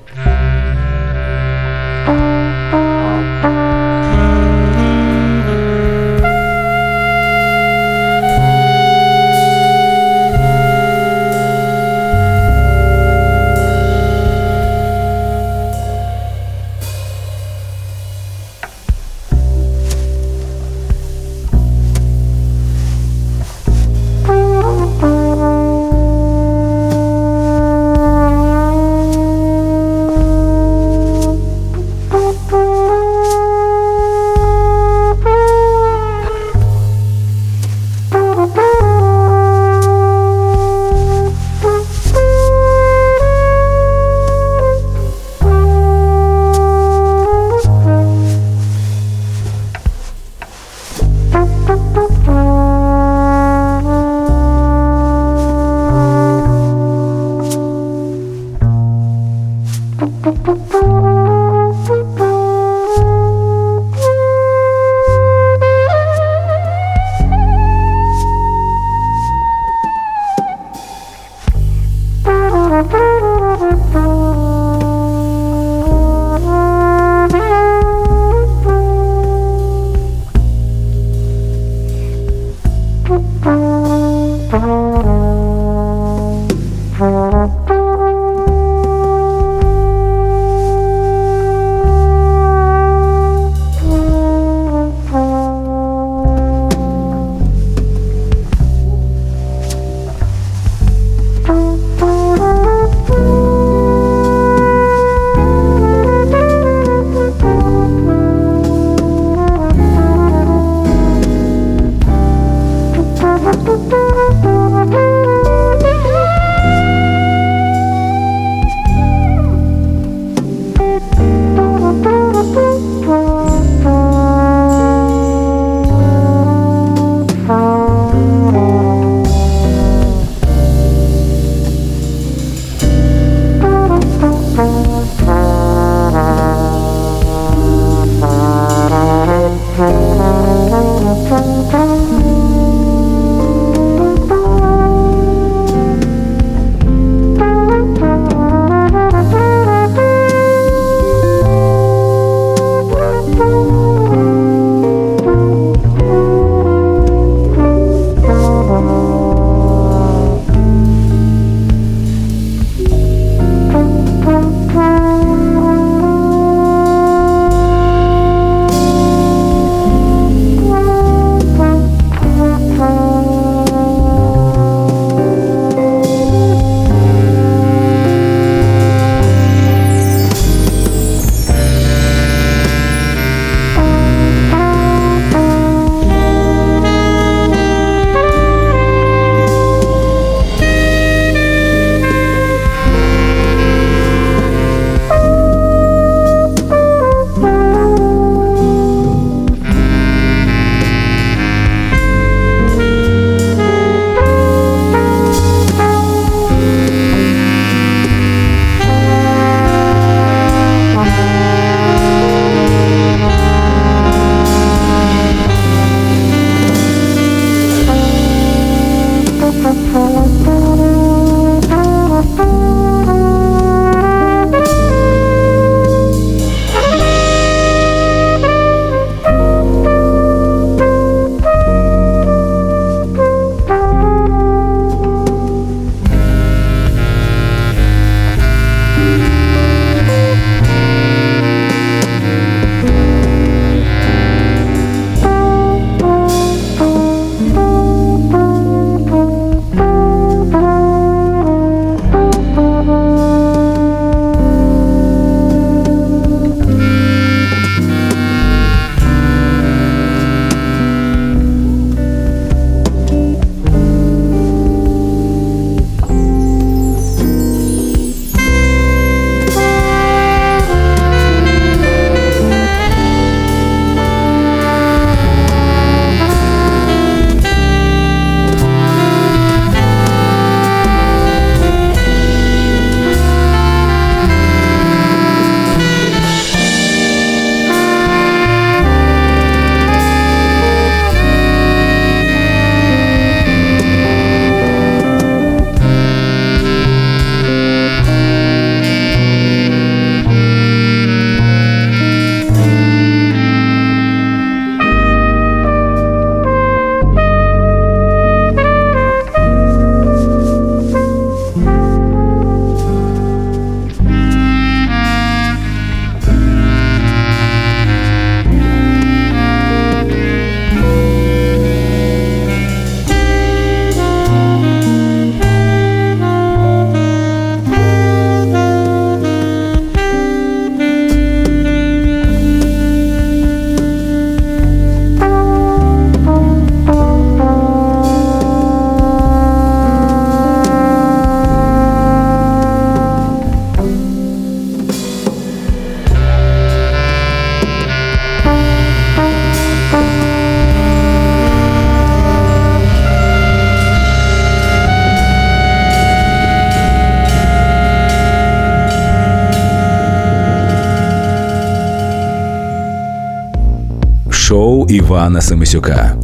[365.22, 366.17] Івана Семисюка.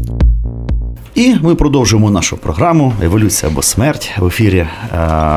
[1.17, 4.67] І ми продовжуємо нашу програму Еволюція або смерть в ефірі е,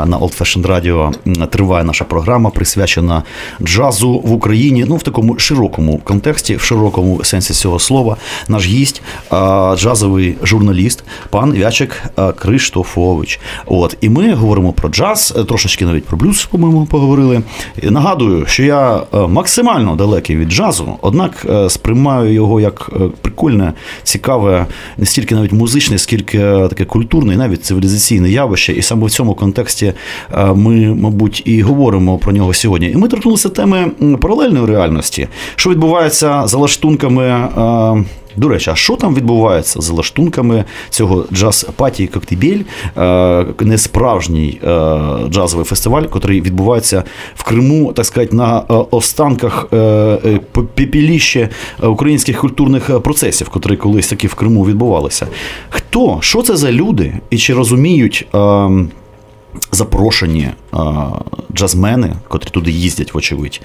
[0.07, 3.23] на Old Fashioned Radio триває наша програма, присвячена
[3.63, 4.85] джазу в Україні.
[4.89, 8.17] Ну в такому широкому контексті, в широкому сенсі цього слова.
[8.49, 9.03] Наш гість,
[9.33, 9.37] е,
[9.77, 13.41] джазовий журналіст, пан Вячик е, Криштофович.
[13.67, 17.43] От і ми говоримо про джаз, трошечки навіть про блюз, по-моєму, поговорили.
[17.83, 22.91] І Нагадую, що я максимально далекий від джазу, однак сприймаю його як
[23.41, 23.73] прикольне,
[24.03, 24.67] цікаве,
[24.99, 28.73] не стільки навіть музичне, скільки е, таке культурне і навіть цивілізаційне явище.
[28.73, 29.93] І саме в цьому контексті
[30.33, 32.91] е, ми, мабуть, і говоримо про нього сьогодні.
[32.91, 38.07] І ми торкнулися теми паралельної реальності, що відбувається за лаштунками.
[38.37, 42.61] Е, до речі, а що там відбувається за лаштунками цього джаз паті Коктебель,
[43.61, 44.61] не справжній
[45.29, 47.05] джазовий фестиваль, який відбувається
[47.35, 48.61] в Криму, так сказати, на
[48.91, 49.67] останках
[50.75, 51.49] пепіліще
[51.83, 55.27] українських культурних процесів, котрі колись таки в Криму відбувалися.
[55.71, 56.19] Хто?
[56.21, 57.15] Що це за люди?
[57.31, 58.27] І чи розуміють?
[59.73, 61.07] Запрошені а,
[61.55, 63.61] джазмени, котрі туди їздять, вочевидь,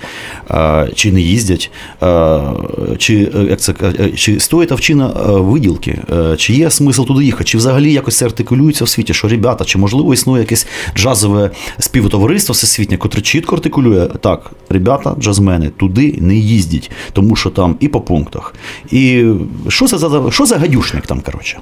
[0.47, 1.71] а, чи не їздять,
[2.01, 2.53] а,
[2.97, 3.73] чи як це
[4.15, 5.99] чи стоїть вчина виділки,
[6.37, 9.77] чи є смисл туди їхати, чи взагалі якось це артикулюється в світі, що ребята, чи
[9.77, 16.91] можливо існує якесь джазове співтовариство всесвітнє, котре чітко артикулює так, ребята, джазмени, туди не їздять,
[17.13, 18.53] тому що там і по пунктах.
[18.91, 19.25] І
[19.67, 21.59] що це за що за гадюшник там, коротше?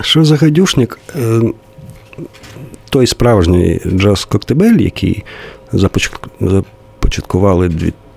[0.00, 0.98] Що за гадюшник?
[2.90, 5.24] Той справжній джаз Коктебель, який
[5.72, 7.68] започаткували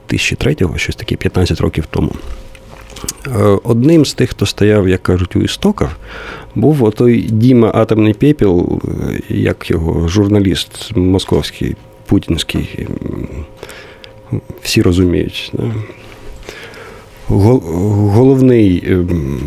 [0.10, 2.12] 2003-го, щось таке 15 років тому.
[3.28, 6.00] Е, одним з тих, хто стояв, як кажуть, у істоках,
[6.56, 12.88] був отой Діма Атомний Пепіл, е, як його журналіст московський, путінський,
[14.62, 15.54] всі розуміють.
[17.28, 19.40] Головний ем,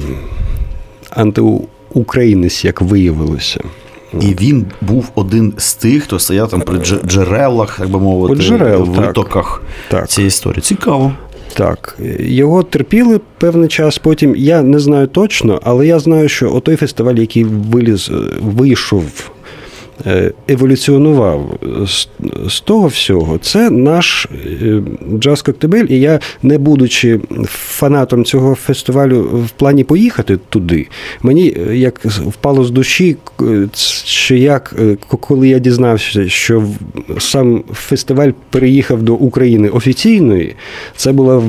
[1.10, 3.60] антиукраїнець, як виявилося.
[4.20, 8.82] І він був один з тих, хто стояв там при джерелах, як би мовити, джерел,
[8.82, 10.08] витоках так.
[10.08, 10.62] цієї історії.
[10.62, 11.12] Цікаво.
[11.54, 13.98] Так, його терпіли певний час.
[13.98, 18.10] Потім я не знаю точно, але я знаю, що отой фестиваль, який виліз,
[18.40, 19.04] вийшов
[19.41, 19.41] Е,
[20.48, 21.58] еволюціонував
[22.48, 24.26] з того всього, це наш
[24.62, 24.82] е,
[25.18, 25.84] джаз Коктебель.
[25.88, 30.88] І я, не будучи фанатом цього фестивалю в плані поїхати туди,
[31.22, 33.16] мені е, як впало з душі,
[34.04, 34.74] що як
[35.20, 36.64] коли я дізнався, що
[37.18, 40.54] сам фестиваль переїхав до України офіційної,
[40.96, 41.42] це була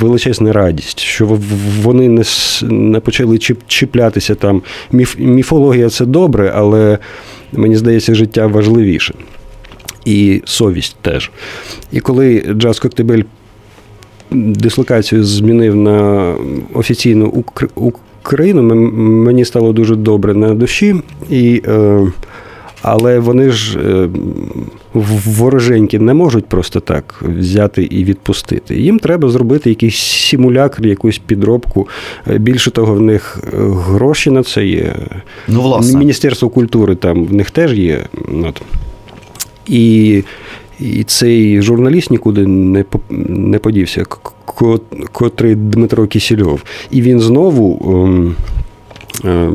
[0.00, 1.38] величезна радість, що
[1.82, 2.22] вони не
[2.62, 4.62] не почали чіплятися там.
[5.18, 6.98] Міфологія це добре, але
[7.52, 9.14] мені здається, життя важливіше.
[10.04, 11.30] І совість теж.
[11.92, 13.22] І коли Джаз Коктебель
[14.30, 16.34] дислокацію змінив на
[16.74, 17.44] офіційну
[17.74, 20.94] Україну, мені стало дуже добре на душі.
[21.30, 22.06] І, е,
[22.82, 24.08] Але вони ж е,
[25.26, 28.76] вороженькі не можуть просто так взяти і відпустити.
[28.76, 31.88] Їм треба зробити якийсь симулякр, якусь підробку.
[32.26, 34.96] Більше того, в них гроші на це є.
[35.48, 35.98] Ну, власне.
[35.98, 38.06] Міністерство культури там в них теж є.
[38.44, 38.62] От.
[39.66, 40.22] І
[40.80, 42.84] і цей журналіст нікуди не
[43.28, 44.04] не подівся,
[45.12, 46.62] котрий Дмитро Кісільов.
[46.90, 48.34] І він знову.
[49.24, 49.50] Е, е,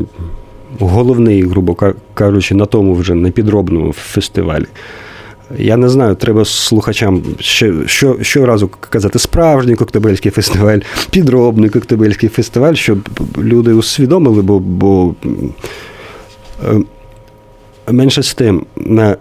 [0.78, 1.76] Головний, грубо
[2.14, 4.66] кажучи, на тому вже непідробному фестивалі.
[5.58, 10.78] Я не знаю, треба слухачам ще що, щоразу казати справжній коктебельський фестиваль,
[11.10, 13.08] підробний коктебельський фестиваль, щоб
[13.38, 15.14] люди усвідомили, бо бо
[16.64, 16.80] е,
[17.92, 19.16] менше з тим на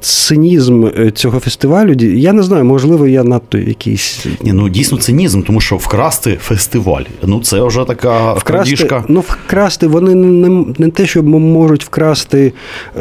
[0.00, 4.26] цинізм е, цього фестивалю, я не знаю, можливо, я надто якийсь.
[4.42, 7.02] Ні, Ну дійсно цинізм, тому що вкрасти фестиваль.
[7.22, 9.04] Ну це вже така вкрасти, крадіжка.
[9.08, 12.52] Ну, вкрасти вони не не те, що можуть вкрасти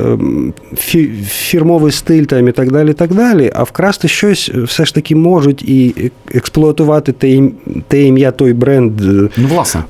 [0.01, 4.95] ем, фі, фірмовий стиль там і так далі, так далі, а вкрасти щось все ж
[4.95, 7.41] таки можуть і експлуатувати те,
[7.87, 9.01] те ім'я, той бренд.
[9.01, 9.83] Е, ну, власне.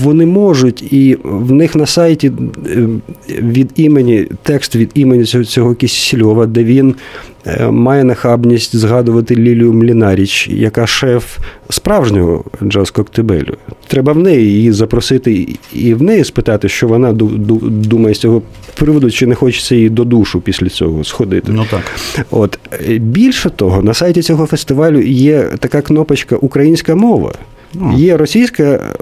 [0.00, 2.32] Вони можуть, і в них на сайті
[3.28, 6.94] від імені, текст від імені цього цього Кісільова, де він
[7.46, 11.38] е, має нахабність згадувати Лілію Млінаріч, яка шеф
[11.70, 13.56] справжнього джаз коктебелю.
[13.86, 18.42] Треба в неї її запросити і в неї спитати, що вона думає з цього
[18.74, 21.52] приводу, чи не хочеться їй до душу після цього сходити.
[21.52, 21.82] Ну так.
[22.30, 22.58] От
[22.98, 27.32] більше того, на сайті цього фестивалю є така кнопочка Українська мова.
[27.96, 28.94] Є російська,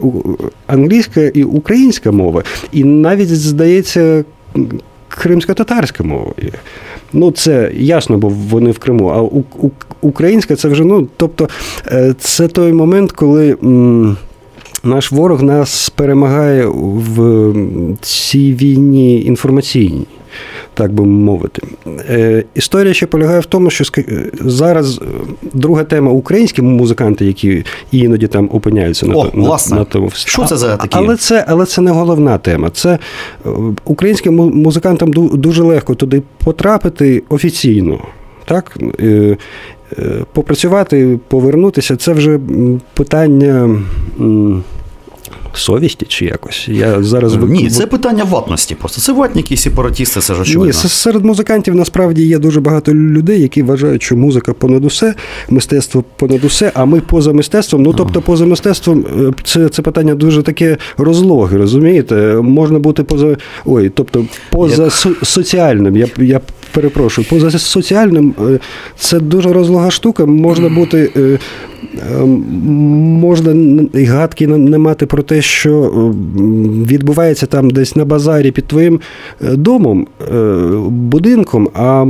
[0.66, 2.42] англійська і українська мова.
[2.72, 4.24] І навіть здається,
[5.15, 6.33] кримсько-татарська мова.
[7.12, 9.09] Ну, це ясно, бо вони в Криму.
[9.09, 9.43] А
[10.01, 11.49] українська це вже, ну, тобто,
[11.87, 13.57] е, це той момент, коли.
[14.85, 17.65] Наш ворог нас перемагає в
[18.01, 20.07] цій війні інформаційній.
[20.74, 21.62] Так би мовити.
[22.11, 23.85] Е, Історія ще полягає в тому, що
[24.41, 25.05] зараз е,
[25.53, 29.76] друга тема українські музиканти, які іноді там опиняються на, О, на, власне.
[29.76, 30.11] на тому.
[30.11, 30.99] Що це за такі?
[30.99, 32.70] Але це, але це не головна тема.
[32.70, 32.99] Це
[33.47, 33.49] е,
[33.85, 37.99] українським музикантам дуже легко туди потрапити офіційно.
[38.45, 38.76] Так?
[39.01, 39.37] Е,
[39.99, 42.41] е, Попрацювати, повернутися це вже
[42.95, 43.76] питання
[45.59, 46.68] совісті чи якось.
[46.68, 48.74] Я зараз Ні, це питання ватності.
[48.74, 50.66] Просто це ватники, сепаратісти, це ж очевидно.
[50.66, 55.14] ні, серед музикантів насправді є дуже багато людей, які вважають, що музика понад усе,
[55.50, 57.82] мистецтво понад усе, а ми поза мистецтвом.
[57.82, 62.14] Ну тобто, поза мистецтвом е, це, це питання дуже таке розлоге, розумієте?
[62.42, 65.96] Можна бути поза ой, тобто поза Як- со- соціальним.
[65.96, 66.40] Я я
[66.75, 68.59] перепрошую, поза соціальним е,
[68.97, 70.27] це дуже розлога штука.
[70.27, 71.11] Можна бути.
[71.16, 72.25] е, е,
[73.25, 73.55] Можна
[73.95, 75.89] і гадки не- мати про те, що е,
[76.93, 79.01] відбувається там десь на базарі під твоїм
[79.41, 80.07] домом,
[80.89, 82.07] будинком, а,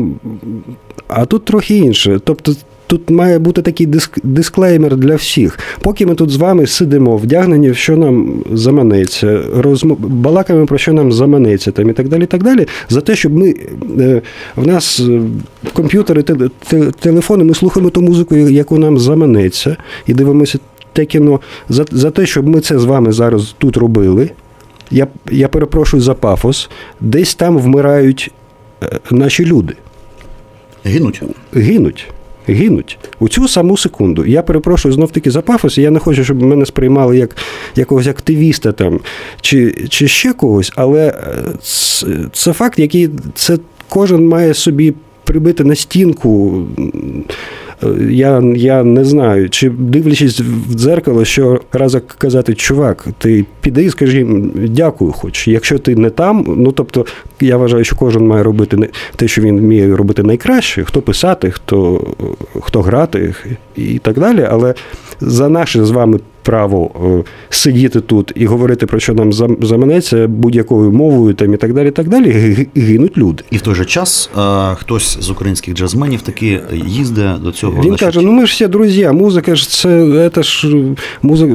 [1.09, 2.21] а тут трохи інше.
[2.25, 2.53] Тобто
[2.99, 5.59] тут має бути такий диск, дисклеймер для всіх.
[5.81, 9.99] Поки ми тут з вами сидимо, вдягнені, в що нам заманеться, розмов...
[10.01, 12.23] балакаємо про що нам заманеться, там, і так далі.
[12.23, 13.55] і так далі, За те, щоб ми
[14.01, 14.23] е,
[14.57, 15.21] в нас е,
[15.73, 16.35] комп'ютери, те-
[16.69, 19.77] те- телефони, ми слухаємо ту музику, яку нам заманеться,
[20.07, 20.59] і дивимося
[20.93, 21.41] те кіно.
[21.69, 24.31] За, за те, щоб ми це з вами зараз тут робили.
[24.91, 26.71] Я, я перепрошую за пафос,
[27.01, 28.31] десь там вмирають
[28.83, 29.75] е, наші люди.
[30.85, 31.23] Гинуть.
[31.55, 32.07] Гинуть.
[32.49, 34.25] Гинуть у цю саму секунду.
[34.25, 35.79] Я перепрошую знов таки за пафос.
[35.79, 37.37] Я не хочу, щоб мене сприймали як
[37.77, 39.01] якогось активіста там
[39.41, 44.95] чи, чи ще когось, але е, це, це факт, який це кожен має собі
[45.25, 46.63] прибити на стінку.
[48.11, 53.91] Я, я не знаю, чи дивлячись в дзеркало, що раза казати, чувак, ти піди і
[53.91, 55.49] скажи дякую, хоч.
[55.49, 57.07] Якщо ти не там, ну тобто
[57.41, 61.51] я вважаю, що кожен має робити не- те, що він вміє робити найкраще, хто писати,
[61.51, 62.05] хто,
[62.61, 63.35] хто грати
[63.77, 64.47] і так далі.
[64.51, 64.75] Але
[65.21, 70.29] за наше з вами право е, сидіти тут і говорити про що нам зам- заманеться
[70.29, 72.31] будь-якою мовою там і так далі, і так далі,
[72.77, 73.43] гинуть люди.
[73.51, 77.83] І в той же час е, хтось з українських джазменів таки їздить до цього.
[77.83, 80.77] Він каже: ну ми ж всі друзі, музика ж це, це ж
[81.23, 81.55] музика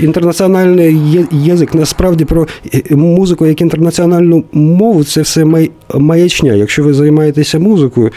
[0.00, 0.96] інтернаціональний
[1.32, 1.74] язик.
[1.74, 6.52] Насправді про е, музику як інтернаціональну мову це все май- маячня.
[6.54, 8.10] Якщо ви займаєтеся музикою,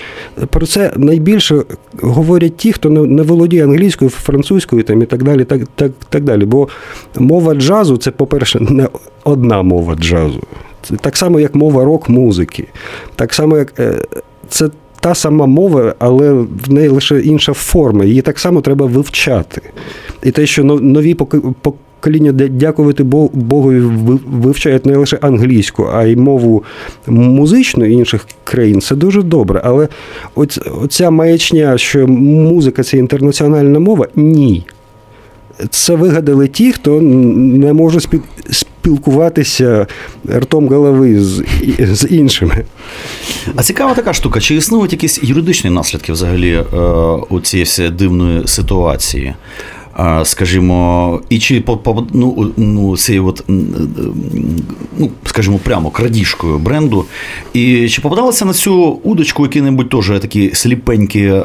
[0.49, 1.62] про це найбільше
[2.01, 5.43] говорять ті, хто не, не володіє англійською, французькою там і так далі.
[5.45, 6.45] Так, так, так далі.
[6.45, 6.68] Бо
[7.20, 8.88] мова джазу це, по-перше, не
[9.24, 10.41] одна мова джазу.
[10.82, 12.68] Це так само, як мова рок-музики.
[13.16, 13.93] Так само, як е,
[14.49, 18.06] це та сама мова, але в неї лише інша форма.
[18.06, 19.62] Її так само треба вивчати.
[20.24, 23.80] І те, що нові покоління, дя- дякувати Бо- Богові,
[24.32, 26.64] вивчають не лише англійську, а й мову
[27.08, 29.62] музичну інших країн, це дуже добре.
[29.64, 29.88] Але
[30.82, 34.66] оця маячня, що музика це інтернаціональна мова, ні.
[35.70, 39.88] Це вигадали ті, хто не може спіл- спілкуватися
[40.30, 41.43] ртом голови з,
[41.80, 42.66] з іншими.
[43.55, 46.78] А цікава така штука, чи існують якісь юридичні наслідки взагалі е,
[47.30, 49.34] у цієї дивної ситуації?
[50.24, 51.64] Скажімо, і чи
[52.14, 53.44] ну, ну, цією от,
[54.98, 57.06] ну, скажімо, прямо крадіжкою бренду,
[57.54, 61.44] і чи попадалися на цю удочку які-небудь теж такі сліпенькі е,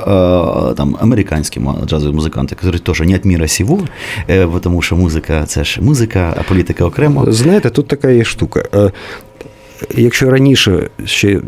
[0.76, 3.80] там, американські джазові музиканти, які теж не міра сього,
[4.28, 7.24] е, тому що музика це ж музика, а політика окремо.
[7.28, 8.92] Знаєте, тут така є штука.
[9.96, 11.40] Якщо раніше, ще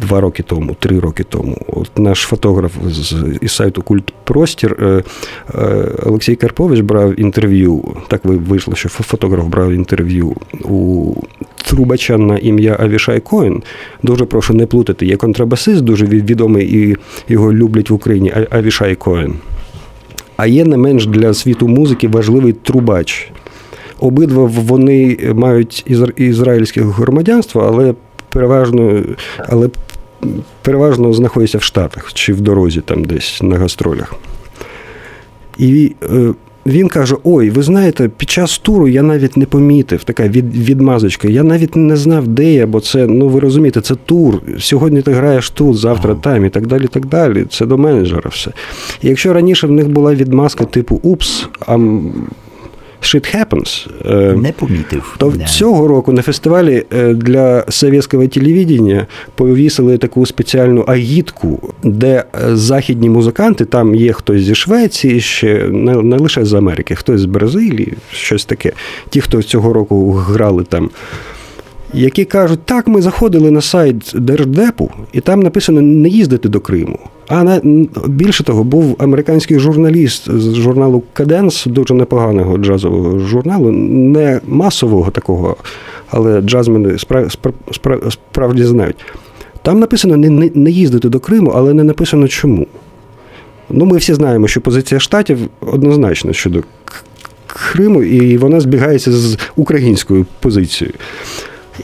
[0.00, 5.02] два роки тому, три роки тому, от наш фотограф з із сайту Культ Простір е,
[5.54, 7.84] е, Олексій Карпович брав інтерв'ю.
[8.08, 11.14] Так вийшло, що фотограф брав інтерв'ю у
[11.64, 13.62] трубача на ім'я Авішай Коін.
[14.02, 15.06] Дуже прошу не плутати.
[15.06, 16.96] Є контрабасист, дуже відомий і
[17.28, 18.32] його люблять в Україні.
[18.50, 19.34] Авішай Коін.
[20.36, 23.32] А є не менш для світу музики важливий трубач.
[24.02, 27.94] Обидва вони мають ізра- ізраїльське громадянство, але
[28.28, 29.02] переважно,
[29.48, 29.68] але
[30.62, 34.14] переважно знаходяться в Штатах чи в дорозі там десь на гастролях.
[35.58, 36.34] І е,
[36.66, 41.28] він каже: Ой, ви знаєте, під час туру я навіть не помітив, така від, відмазочка.
[41.28, 44.42] Я навіть не знав, де я, бо це, ну ви розумієте, це тур.
[44.58, 46.86] Сьогодні ти граєш тут, завтра там і так далі.
[46.86, 47.44] так далі.
[47.50, 48.50] Це до менеджера все.
[49.02, 51.78] І якщо раніше в них була відмазка типу Упс, а
[53.02, 53.86] Shit Happens.
[54.36, 55.14] Не помітив.
[55.18, 55.44] То Не.
[55.44, 56.84] цього року на фестивалі
[57.14, 65.20] для совєтського телевідення повісили таку спеціальну агітку, де західні музиканти, там є хтось зі Швеції,
[65.20, 68.72] ще не, не лише з Америки, хтось з Бразилії, щось таке.
[69.08, 70.90] Ті, хто цього року грали там.
[71.94, 76.98] Які кажуть, так, ми заходили на сайт Держдепу, і там написано не їздити до Криму.
[77.28, 77.60] А на
[78.06, 85.56] більше того, був американський журналіст з журналу Каденс, дуже непоганого джазового журналу, не масового такого,
[86.10, 87.32] але джазмени справ,
[87.72, 88.96] справ, справді знають.
[89.62, 92.66] Там написано не, не, їздити до Криму, але не написано чому.
[93.70, 96.62] Ну, ми всі знаємо, що позиція штатів однозначна щодо
[97.46, 100.94] Криму, і вона збігається з українською позицією.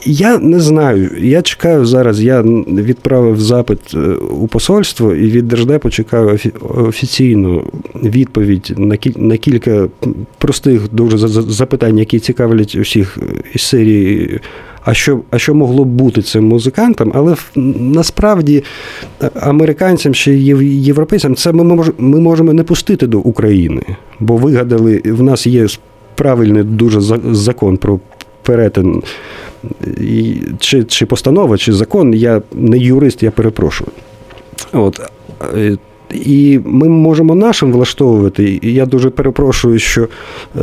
[0.05, 1.11] Я не знаю.
[1.19, 2.21] Я чекаю зараз.
[2.21, 7.63] Я відправив запит е, у посольство і від Держдепу чекаю офіційну
[8.03, 8.73] відповідь
[9.17, 9.87] на кілька
[10.37, 13.17] простих дуже запитань, які цікавлять усіх
[13.53, 14.39] із серії.
[14.85, 17.11] А що а що могло б бути цим музикантам?
[17.15, 17.35] Але
[17.79, 18.63] насправді
[19.23, 23.81] е, американцям чи європейцям це ми можемо, ми можемо не пустити до України,
[24.19, 25.67] бо вигадали, в нас є
[26.15, 27.99] правильний дуже закон про
[28.43, 29.03] перетин
[30.59, 33.89] чи чи постанова, чи закон, я не юрист, я перепрошую.
[34.73, 34.99] От.
[35.57, 35.77] Е,
[36.13, 38.59] і ми можемо нашим влаштовувати.
[38.63, 40.07] Я дуже перепрошую, що е,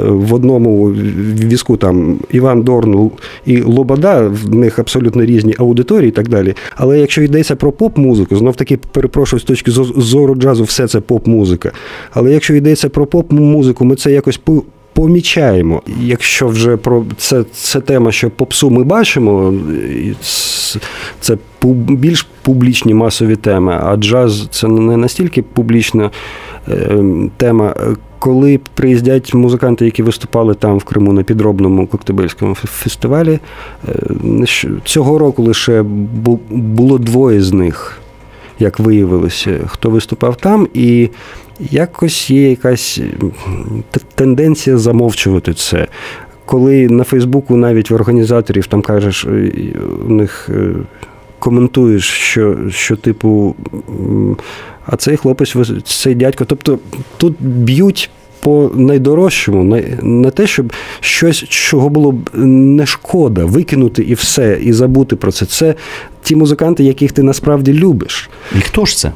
[0.00, 0.86] в одному
[1.44, 3.12] візку там Іван Дорнул
[3.46, 6.54] і Лобода, в них абсолютно різні аудиторії і так далі.
[6.76, 11.72] Але якщо йдеться про поп-музику, знов таки перепрошую з точки зору джазу, все це поп-музика.
[12.10, 14.40] Але якщо йдеться про поп-музику, ми це якось
[14.96, 15.82] помічаємо.
[16.00, 19.54] Якщо вже про це це тема, що попсу ми бачимо,
[21.20, 21.38] це
[21.88, 26.10] більш публічні масові теми, а джаз це не настільки публічна
[26.68, 26.98] е,
[27.36, 27.74] тема.
[28.18, 33.38] Коли приїздять музиканти, які виступали там в Криму на підробному коктебельському фестивалі,
[33.88, 34.46] е,
[34.84, 35.82] цього року лише
[36.50, 37.98] було двоє з них,
[38.58, 41.08] як виявилося, хто виступав там, і
[41.60, 43.00] якось є якась
[44.14, 45.86] тенденція замовчувати це.
[46.44, 49.52] Коли на Фейсбуку навіть в організаторів там кажеш, е,
[50.08, 50.74] у них е,
[51.38, 53.56] коментуєш, що, що типу,
[54.86, 56.44] а цей хлопець, цей дядько.
[56.44, 56.78] Тобто
[57.16, 58.10] тут б'ють.
[58.40, 64.72] По найдорожчому, не те, щоб щось, чого було б не шкода, викинути і все, і
[64.72, 65.46] забути про це.
[65.46, 65.74] Це
[66.22, 68.30] ті музиканти, яких ти насправді любиш.
[68.58, 69.12] І хто ж це?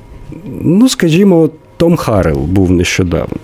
[0.61, 1.51] Ну, скажімо,
[1.81, 3.37] том Харел був нещодавно.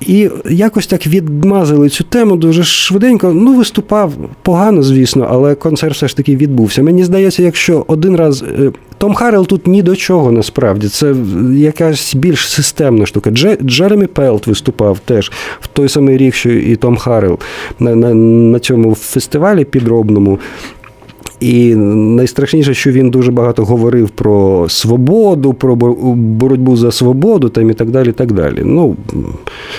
[0.00, 3.32] І якось так відмазали цю тему дуже швиденько.
[3.32, 6.82] Ну, виступав погано, звісно, але концерт все ж таки відбувся.
[6.82, 8.42] Мені здається, якщо один раз.
[8.42, 10.88] Е, Том Харел тут ні до чого насправді.
[10.88, 11.14] Це
[11.52, 13.30] якась більш системна штука.
[13.30, 17.38] Дже, Джеремі Пелт виступав теж в той самий рік, що і Том Харел
[17.78, 20.38] на, на, на цьому фестивалі підробному.
[21.40, 25.76] І найстрашніше, що він дуже багато говорив про свободу, про
[26.16, 28.12] боротьбу за свободу там і так далі.
[28.12, 28.62] так далі.
[28.64, 28.96] Ну,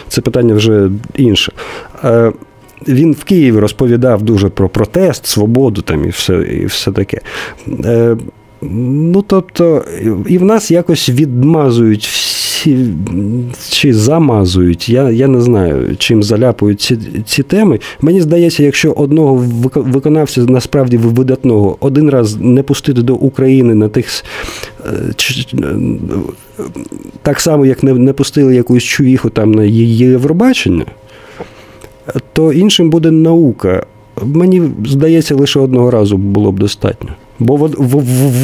[0.07, 1.51] Це питання вже інше.
[2.03, 2.32] Е,
[2.88, 7.22] він в Києві розповідав дуже про протест, свободу там і все, і все таке.
[7.86, 8.18] Е,
[8.62, 9.86] ну, тобто,
[10.28, 12.30] і в нас якось відмазують всі
[13.70, 14.89] чи замазують.
[14.89, 17.80] Я я не знаю, чим заляпують ці ці теми.
[18.01, 19.45] Мені здається, якщо одного
[19.76, 24.07] виконавця насправді видатного один раз не пустити до України на тих.
[24.86, 25.36] Е,
[27.22, 30.86] так само, як не, не пустили якусь чувіху там на Євробачення,
[32.34, 33.86] то іншим буде наука.
[34.24, 37.09] Мені здається, лише одного разу було б достатньо.
[37.41, 37.69] Бо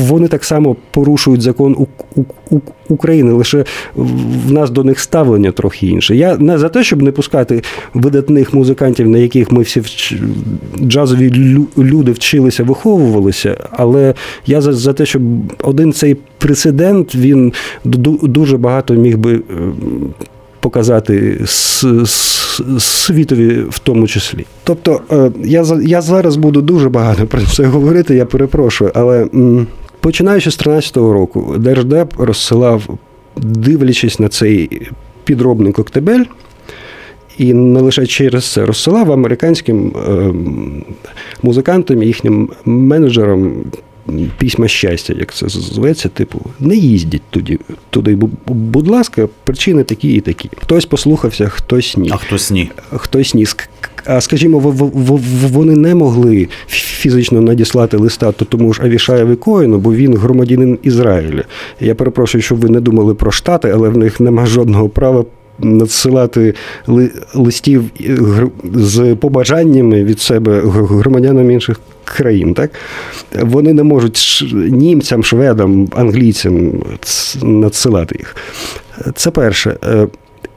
[0.08, 1.88] вони так само порушують закон
[2.90, 3.66] України, лише
[4.48, 6.16] в нас до них ставлення трохи інше.
[6.16, 7.62] Я не за те, щоб не пускати
[7.94, 9.82] видатних музикантів, на яких ми всі
[10.80, 14.14] джазові люди вчилися, виховувалися, але
[14.46, 15.22] я за, за те, щоб
[15.64, 17.54] один цей прецедент він
[18.24, 20.14] дуже багато міг би ем,
[20.60, 21.42] показати
[22.80, 24.46] світові в тому числі.
[24.64, 29.28] Тобто е, я я зараз буду дуже багато про це говорити, я перепрошую, але
[30.00, 32.98] починаючи з 2013 року, Держдеп розсилав,
[33.38, 34.82] дивлячись на цей
[35.24, 36.24] підробний коктебель.
[37.38, 40.34] І не лише через це розсилав американським е,
[41.44, 43.54] музикантам, їхнім менеджерам
[44.38, 50.22] письма щастя, як це зветься, типу, не їздіть туди, туди, будь ласка, причини такі і
[50.22, 50.50] такі.
[50.62, 52.10] Хтось послухався, хтось ні.
[52.14, 52.72] А хтось ні.
[52.92, 53.46] Хтось ні.
[54.06, 54.60] А скажімо,
[55.52, 61.44] вони не могли фізично надіслати листа то тому ж Авішаєві Коїну, бо він громадянин Ізраїля.
[61.80, 65.26] Я перепрошую, щоб ви не думали про штати, але в них нема жодного права
[65.60, 66.54] надсилати
[67.34, 67.84] листів
[68.74, 72.54] з побажаннями від себе громадянам інших країн.
[72.54, 72.72] Так?
[73.40, 76.72] Вони не можуть німцям, шведам, англійцям
[77.42, 78.36] надсилати їх.
[79.16, 79.78] Це перше.
[79.84, 80.08] Е,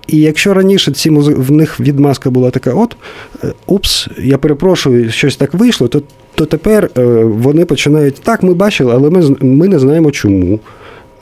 [0.06, 1.34] і якщо раніше ці музи...
[1.34, 2.96] в них відмазка була така, от
[3.44, 6.02] е, упс, я перепрошую, щось так вийшло, то
[6.34, 10.60] то тепер е, вони починають так, ми бачили, але ми ми не знаємо чому.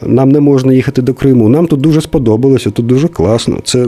[0.02, 1.48] Нам не можна їхати до Криму.
[1.48, 3.58] Нам тут дуже сподобалося, тут дуже класно.
[3.64, 3.86] Це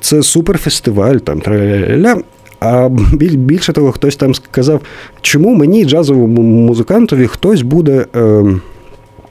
[0.00, 2.22] це суперфестиваль, там траля-ля-ля.
[2.60, 2.88] А
[3.34, 4.80] більше того, хтось там сказав,
[5.20, 8.06] чому мені, джазовому музикантові, хтось буде.
[8.16, 8.44] Е,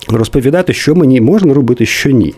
[0.09, 2.33] Розповідати, що мені можна робити, що ні.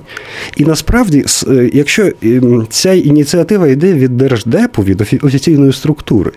[0.57, 6.31] І насправді, е, якщо ем, ця ініціатива йде від держдепу, від офіційної структури,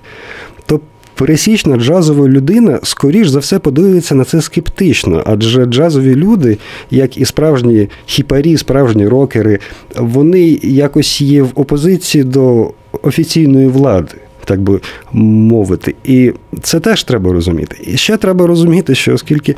[1.21, 6.59] пересічна джазова людина, скоріш за все, подивиться на це скептично, адже джазові люди,
[6.91, 9.59] як і справжні хіпарі, справжні рокери,
[9.97, 14.15] вони якось є в опозиції до офіційної влади.
[14.45, 14.81] Так би
[15.13, 17.77] мовити, і це теж треба розуміти.
[17.87, 19.57] І ще треба розуміти, що оскільки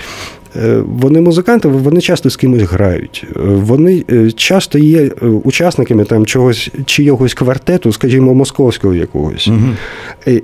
[0.57, 3.27] е, вони музиканти, вони часто з кимось грають.
[3.37, 5.09] Е, вони е, часто є
[5.45, 9.49] учасниками там чогось чийогось квартету, скажімо, московського якогось.
[9.49, 10.41] Угу.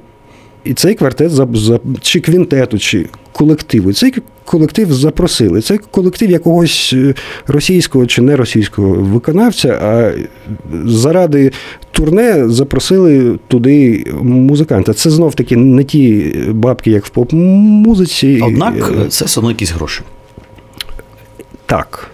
[0.68, 1.32] І цей квартет
[2.00, 3.92] чи квінтету, чи колективу.
[3.92, 4.14] Цей
[4.44, 5.60] колектив запросили.
[5.60, 7.14] Це колектив якогось е,
[7.46, 10.12] російського чи не російського виконавця, а
[10.84, 11.52] заради
[11.90, 14.92] турне запросили туди музиканта.
[14.92, 18.40] Це знов таки не ті бабки, як в поп-музиці.
[18.42, 20.02] Однак е, це все одно якісь гроші.
[21.66, 22.10] Так.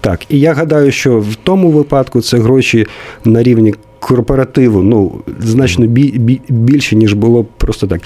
[0.00, 2.86] Так, і я гадаю, що в тому випадку це гроші
[3.24, 3.74] на рівні
[4.06, 8.00] корпоративу ну, значно бі, більше, ніж було просто так.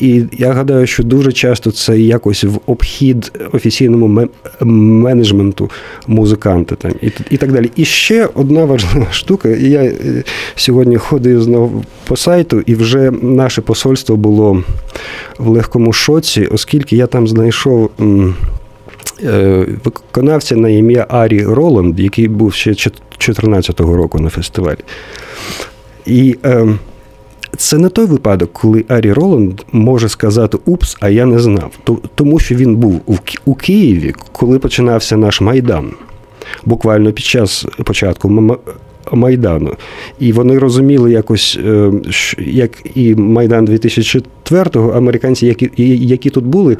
[0.00, 4.28] І я гадаю, що дуже часто це якось в обхід офіційному
[4.60, 5.70] менеджменту
[6.06, 7.70] музиканта там і і так далі.
[7.76, 9.48] І ще одна важлива штука.
[9.48, 10.24] Я е,
[10.54, 14.62] сьогодні ходив знову по сайту, і вже наше посольство було
[15.38, 17.90] в легкому шоці, оскільки я там знайшов.
[19.24, 22.74] Е, виконавця на ім'я Арі Роланд, який був ще
[23.18, 24.78] 2014 року на фестивалі.
[26.06, 26.66] І е,
[27.56, 31.70] це не той випадок, коли Арі Роланд може сказати Упс, а я не знав.
[32.14, 33.00] Тому що він був
[33.44, 35.92] у Києві, коли починався наш Майдан.
[36.64, 38.28] Буквально під час початку
[39.12, 39.74] Майдану.
[40.20, 41.92] І вони розуміли якось, е,
[42.38, 45.70] як і Майдан 2004-го, американці, які
[46.06, 46.76] які тут були,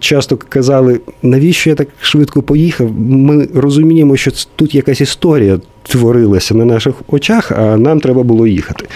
[0.00, 2.90] часто казали, навіщо я так швидко поїхав?
[2.98, 8.86] Ми розуміємо, що тут якась історія творилася на наших очах, а нам треба було їхати.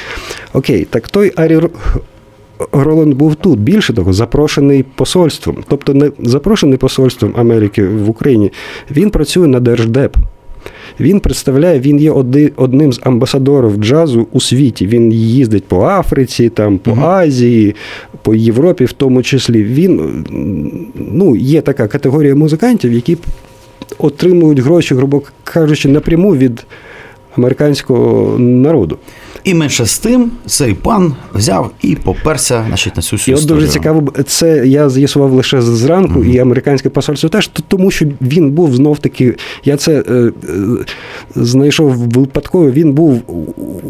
[0.53, 1.61] Окей, так той Арі
[2.73, 3.59] Роланд був тут.
[3.59, 8.53] Більше того, запрошений посольством, тобто не запрошений посольством Америки в Україні,
[8.91, 10.17] він працює на Держдеп.
[11.01, 12.11] Він представляє, він є
[12.57, 14.86] одним з амбасадорів джазу у світі.
[14.86, 17.01] Він їздить по Африці, там, по угу.
[17.01, 17.74] Азії,
[18.22, 19.64] по Європі, в тому числі.
[19.64, 20.24] Він
[20.95, 23.16] ну, є така категорія музикантів, які
[23.99, 26.66] отримують гроші, грубо кажучи, напряму від
[27.36, 28.99] американського народу.
[29.45, 33.47] І менше з тим цей пан взяв і поперся значить, на цю всю І от
[33.47, 36.34] дуже цікаво, це я з'ясував лише зранку, mm-hmm.
[36.34, 39.36] і американське посольство теж, тому що він був знов таки.
[39.64, 40.32] Я це е, е,
[41.34, 42.70] знайшов випадково.
[42.70, 43.22] Він був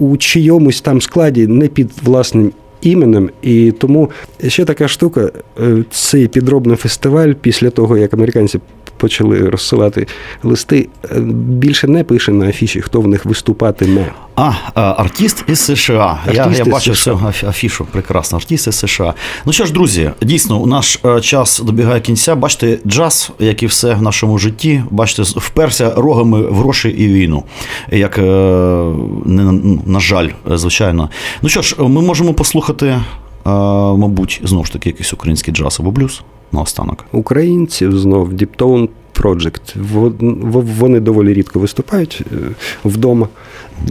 [0.00, 2.52] у чийомусь там складі не під власним.
[2.82, 4.10] Іменем, і тому
[4.48, 5.30] ще така штука,
[5.60, 8.60] е, цей підробний фестиваль після того, як американці
[9.00, 10.06] почали розсилати
[10.42, 14.06] листи, е, більше не пише на афіші, хто в них виступатиме.
[14.36, 16.18] А, е, артист із США.
[16.26, 17.86] Артист я я бачив цю афішу.
[17.92, 19.14] Прекрасно, артист із США.
[19.44, 22.34] Ну що ж, друзі, дійсно, наш е, час добігає кінця.
[22.34, 27.44] Бачите, джаз, як і все в нашому житті, бачите, вперся рогами в гроші і війну.
[27.90, 28.18] Як
[29.86, 31.10] на жаль, звичайно.
[31.42, 33.00] Ну що ж, ми можемо послухати,
[33.44, 36.22] мабуть, знову ж таки, якийсь український джаз або блюз
[36.52, 37.04] наостанок?
[37.12, 38.88] Українців знов Deep Tone
[39.20, 39.76] Project.
[40.78, 42.36] Вони доволі рідко виступають е,
[42.84, 43.28] вдома.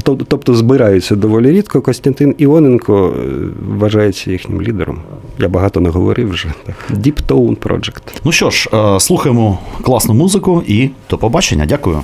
[0.04, 1.82] Тобто збираються доволі рідко.
[1.82, 3.30] Костянтин Іоненко е,
[3.78, 5.00] вважається їхнім лідером.
[5.40, 6.54] Я багато не говорив вже.
[6.92, 8.02] Deep Tone Project.
[8.24, 11.66] Ну що ж, е, слухаємо класну музику і до побачення.
[11.66, 12.04] Дякую.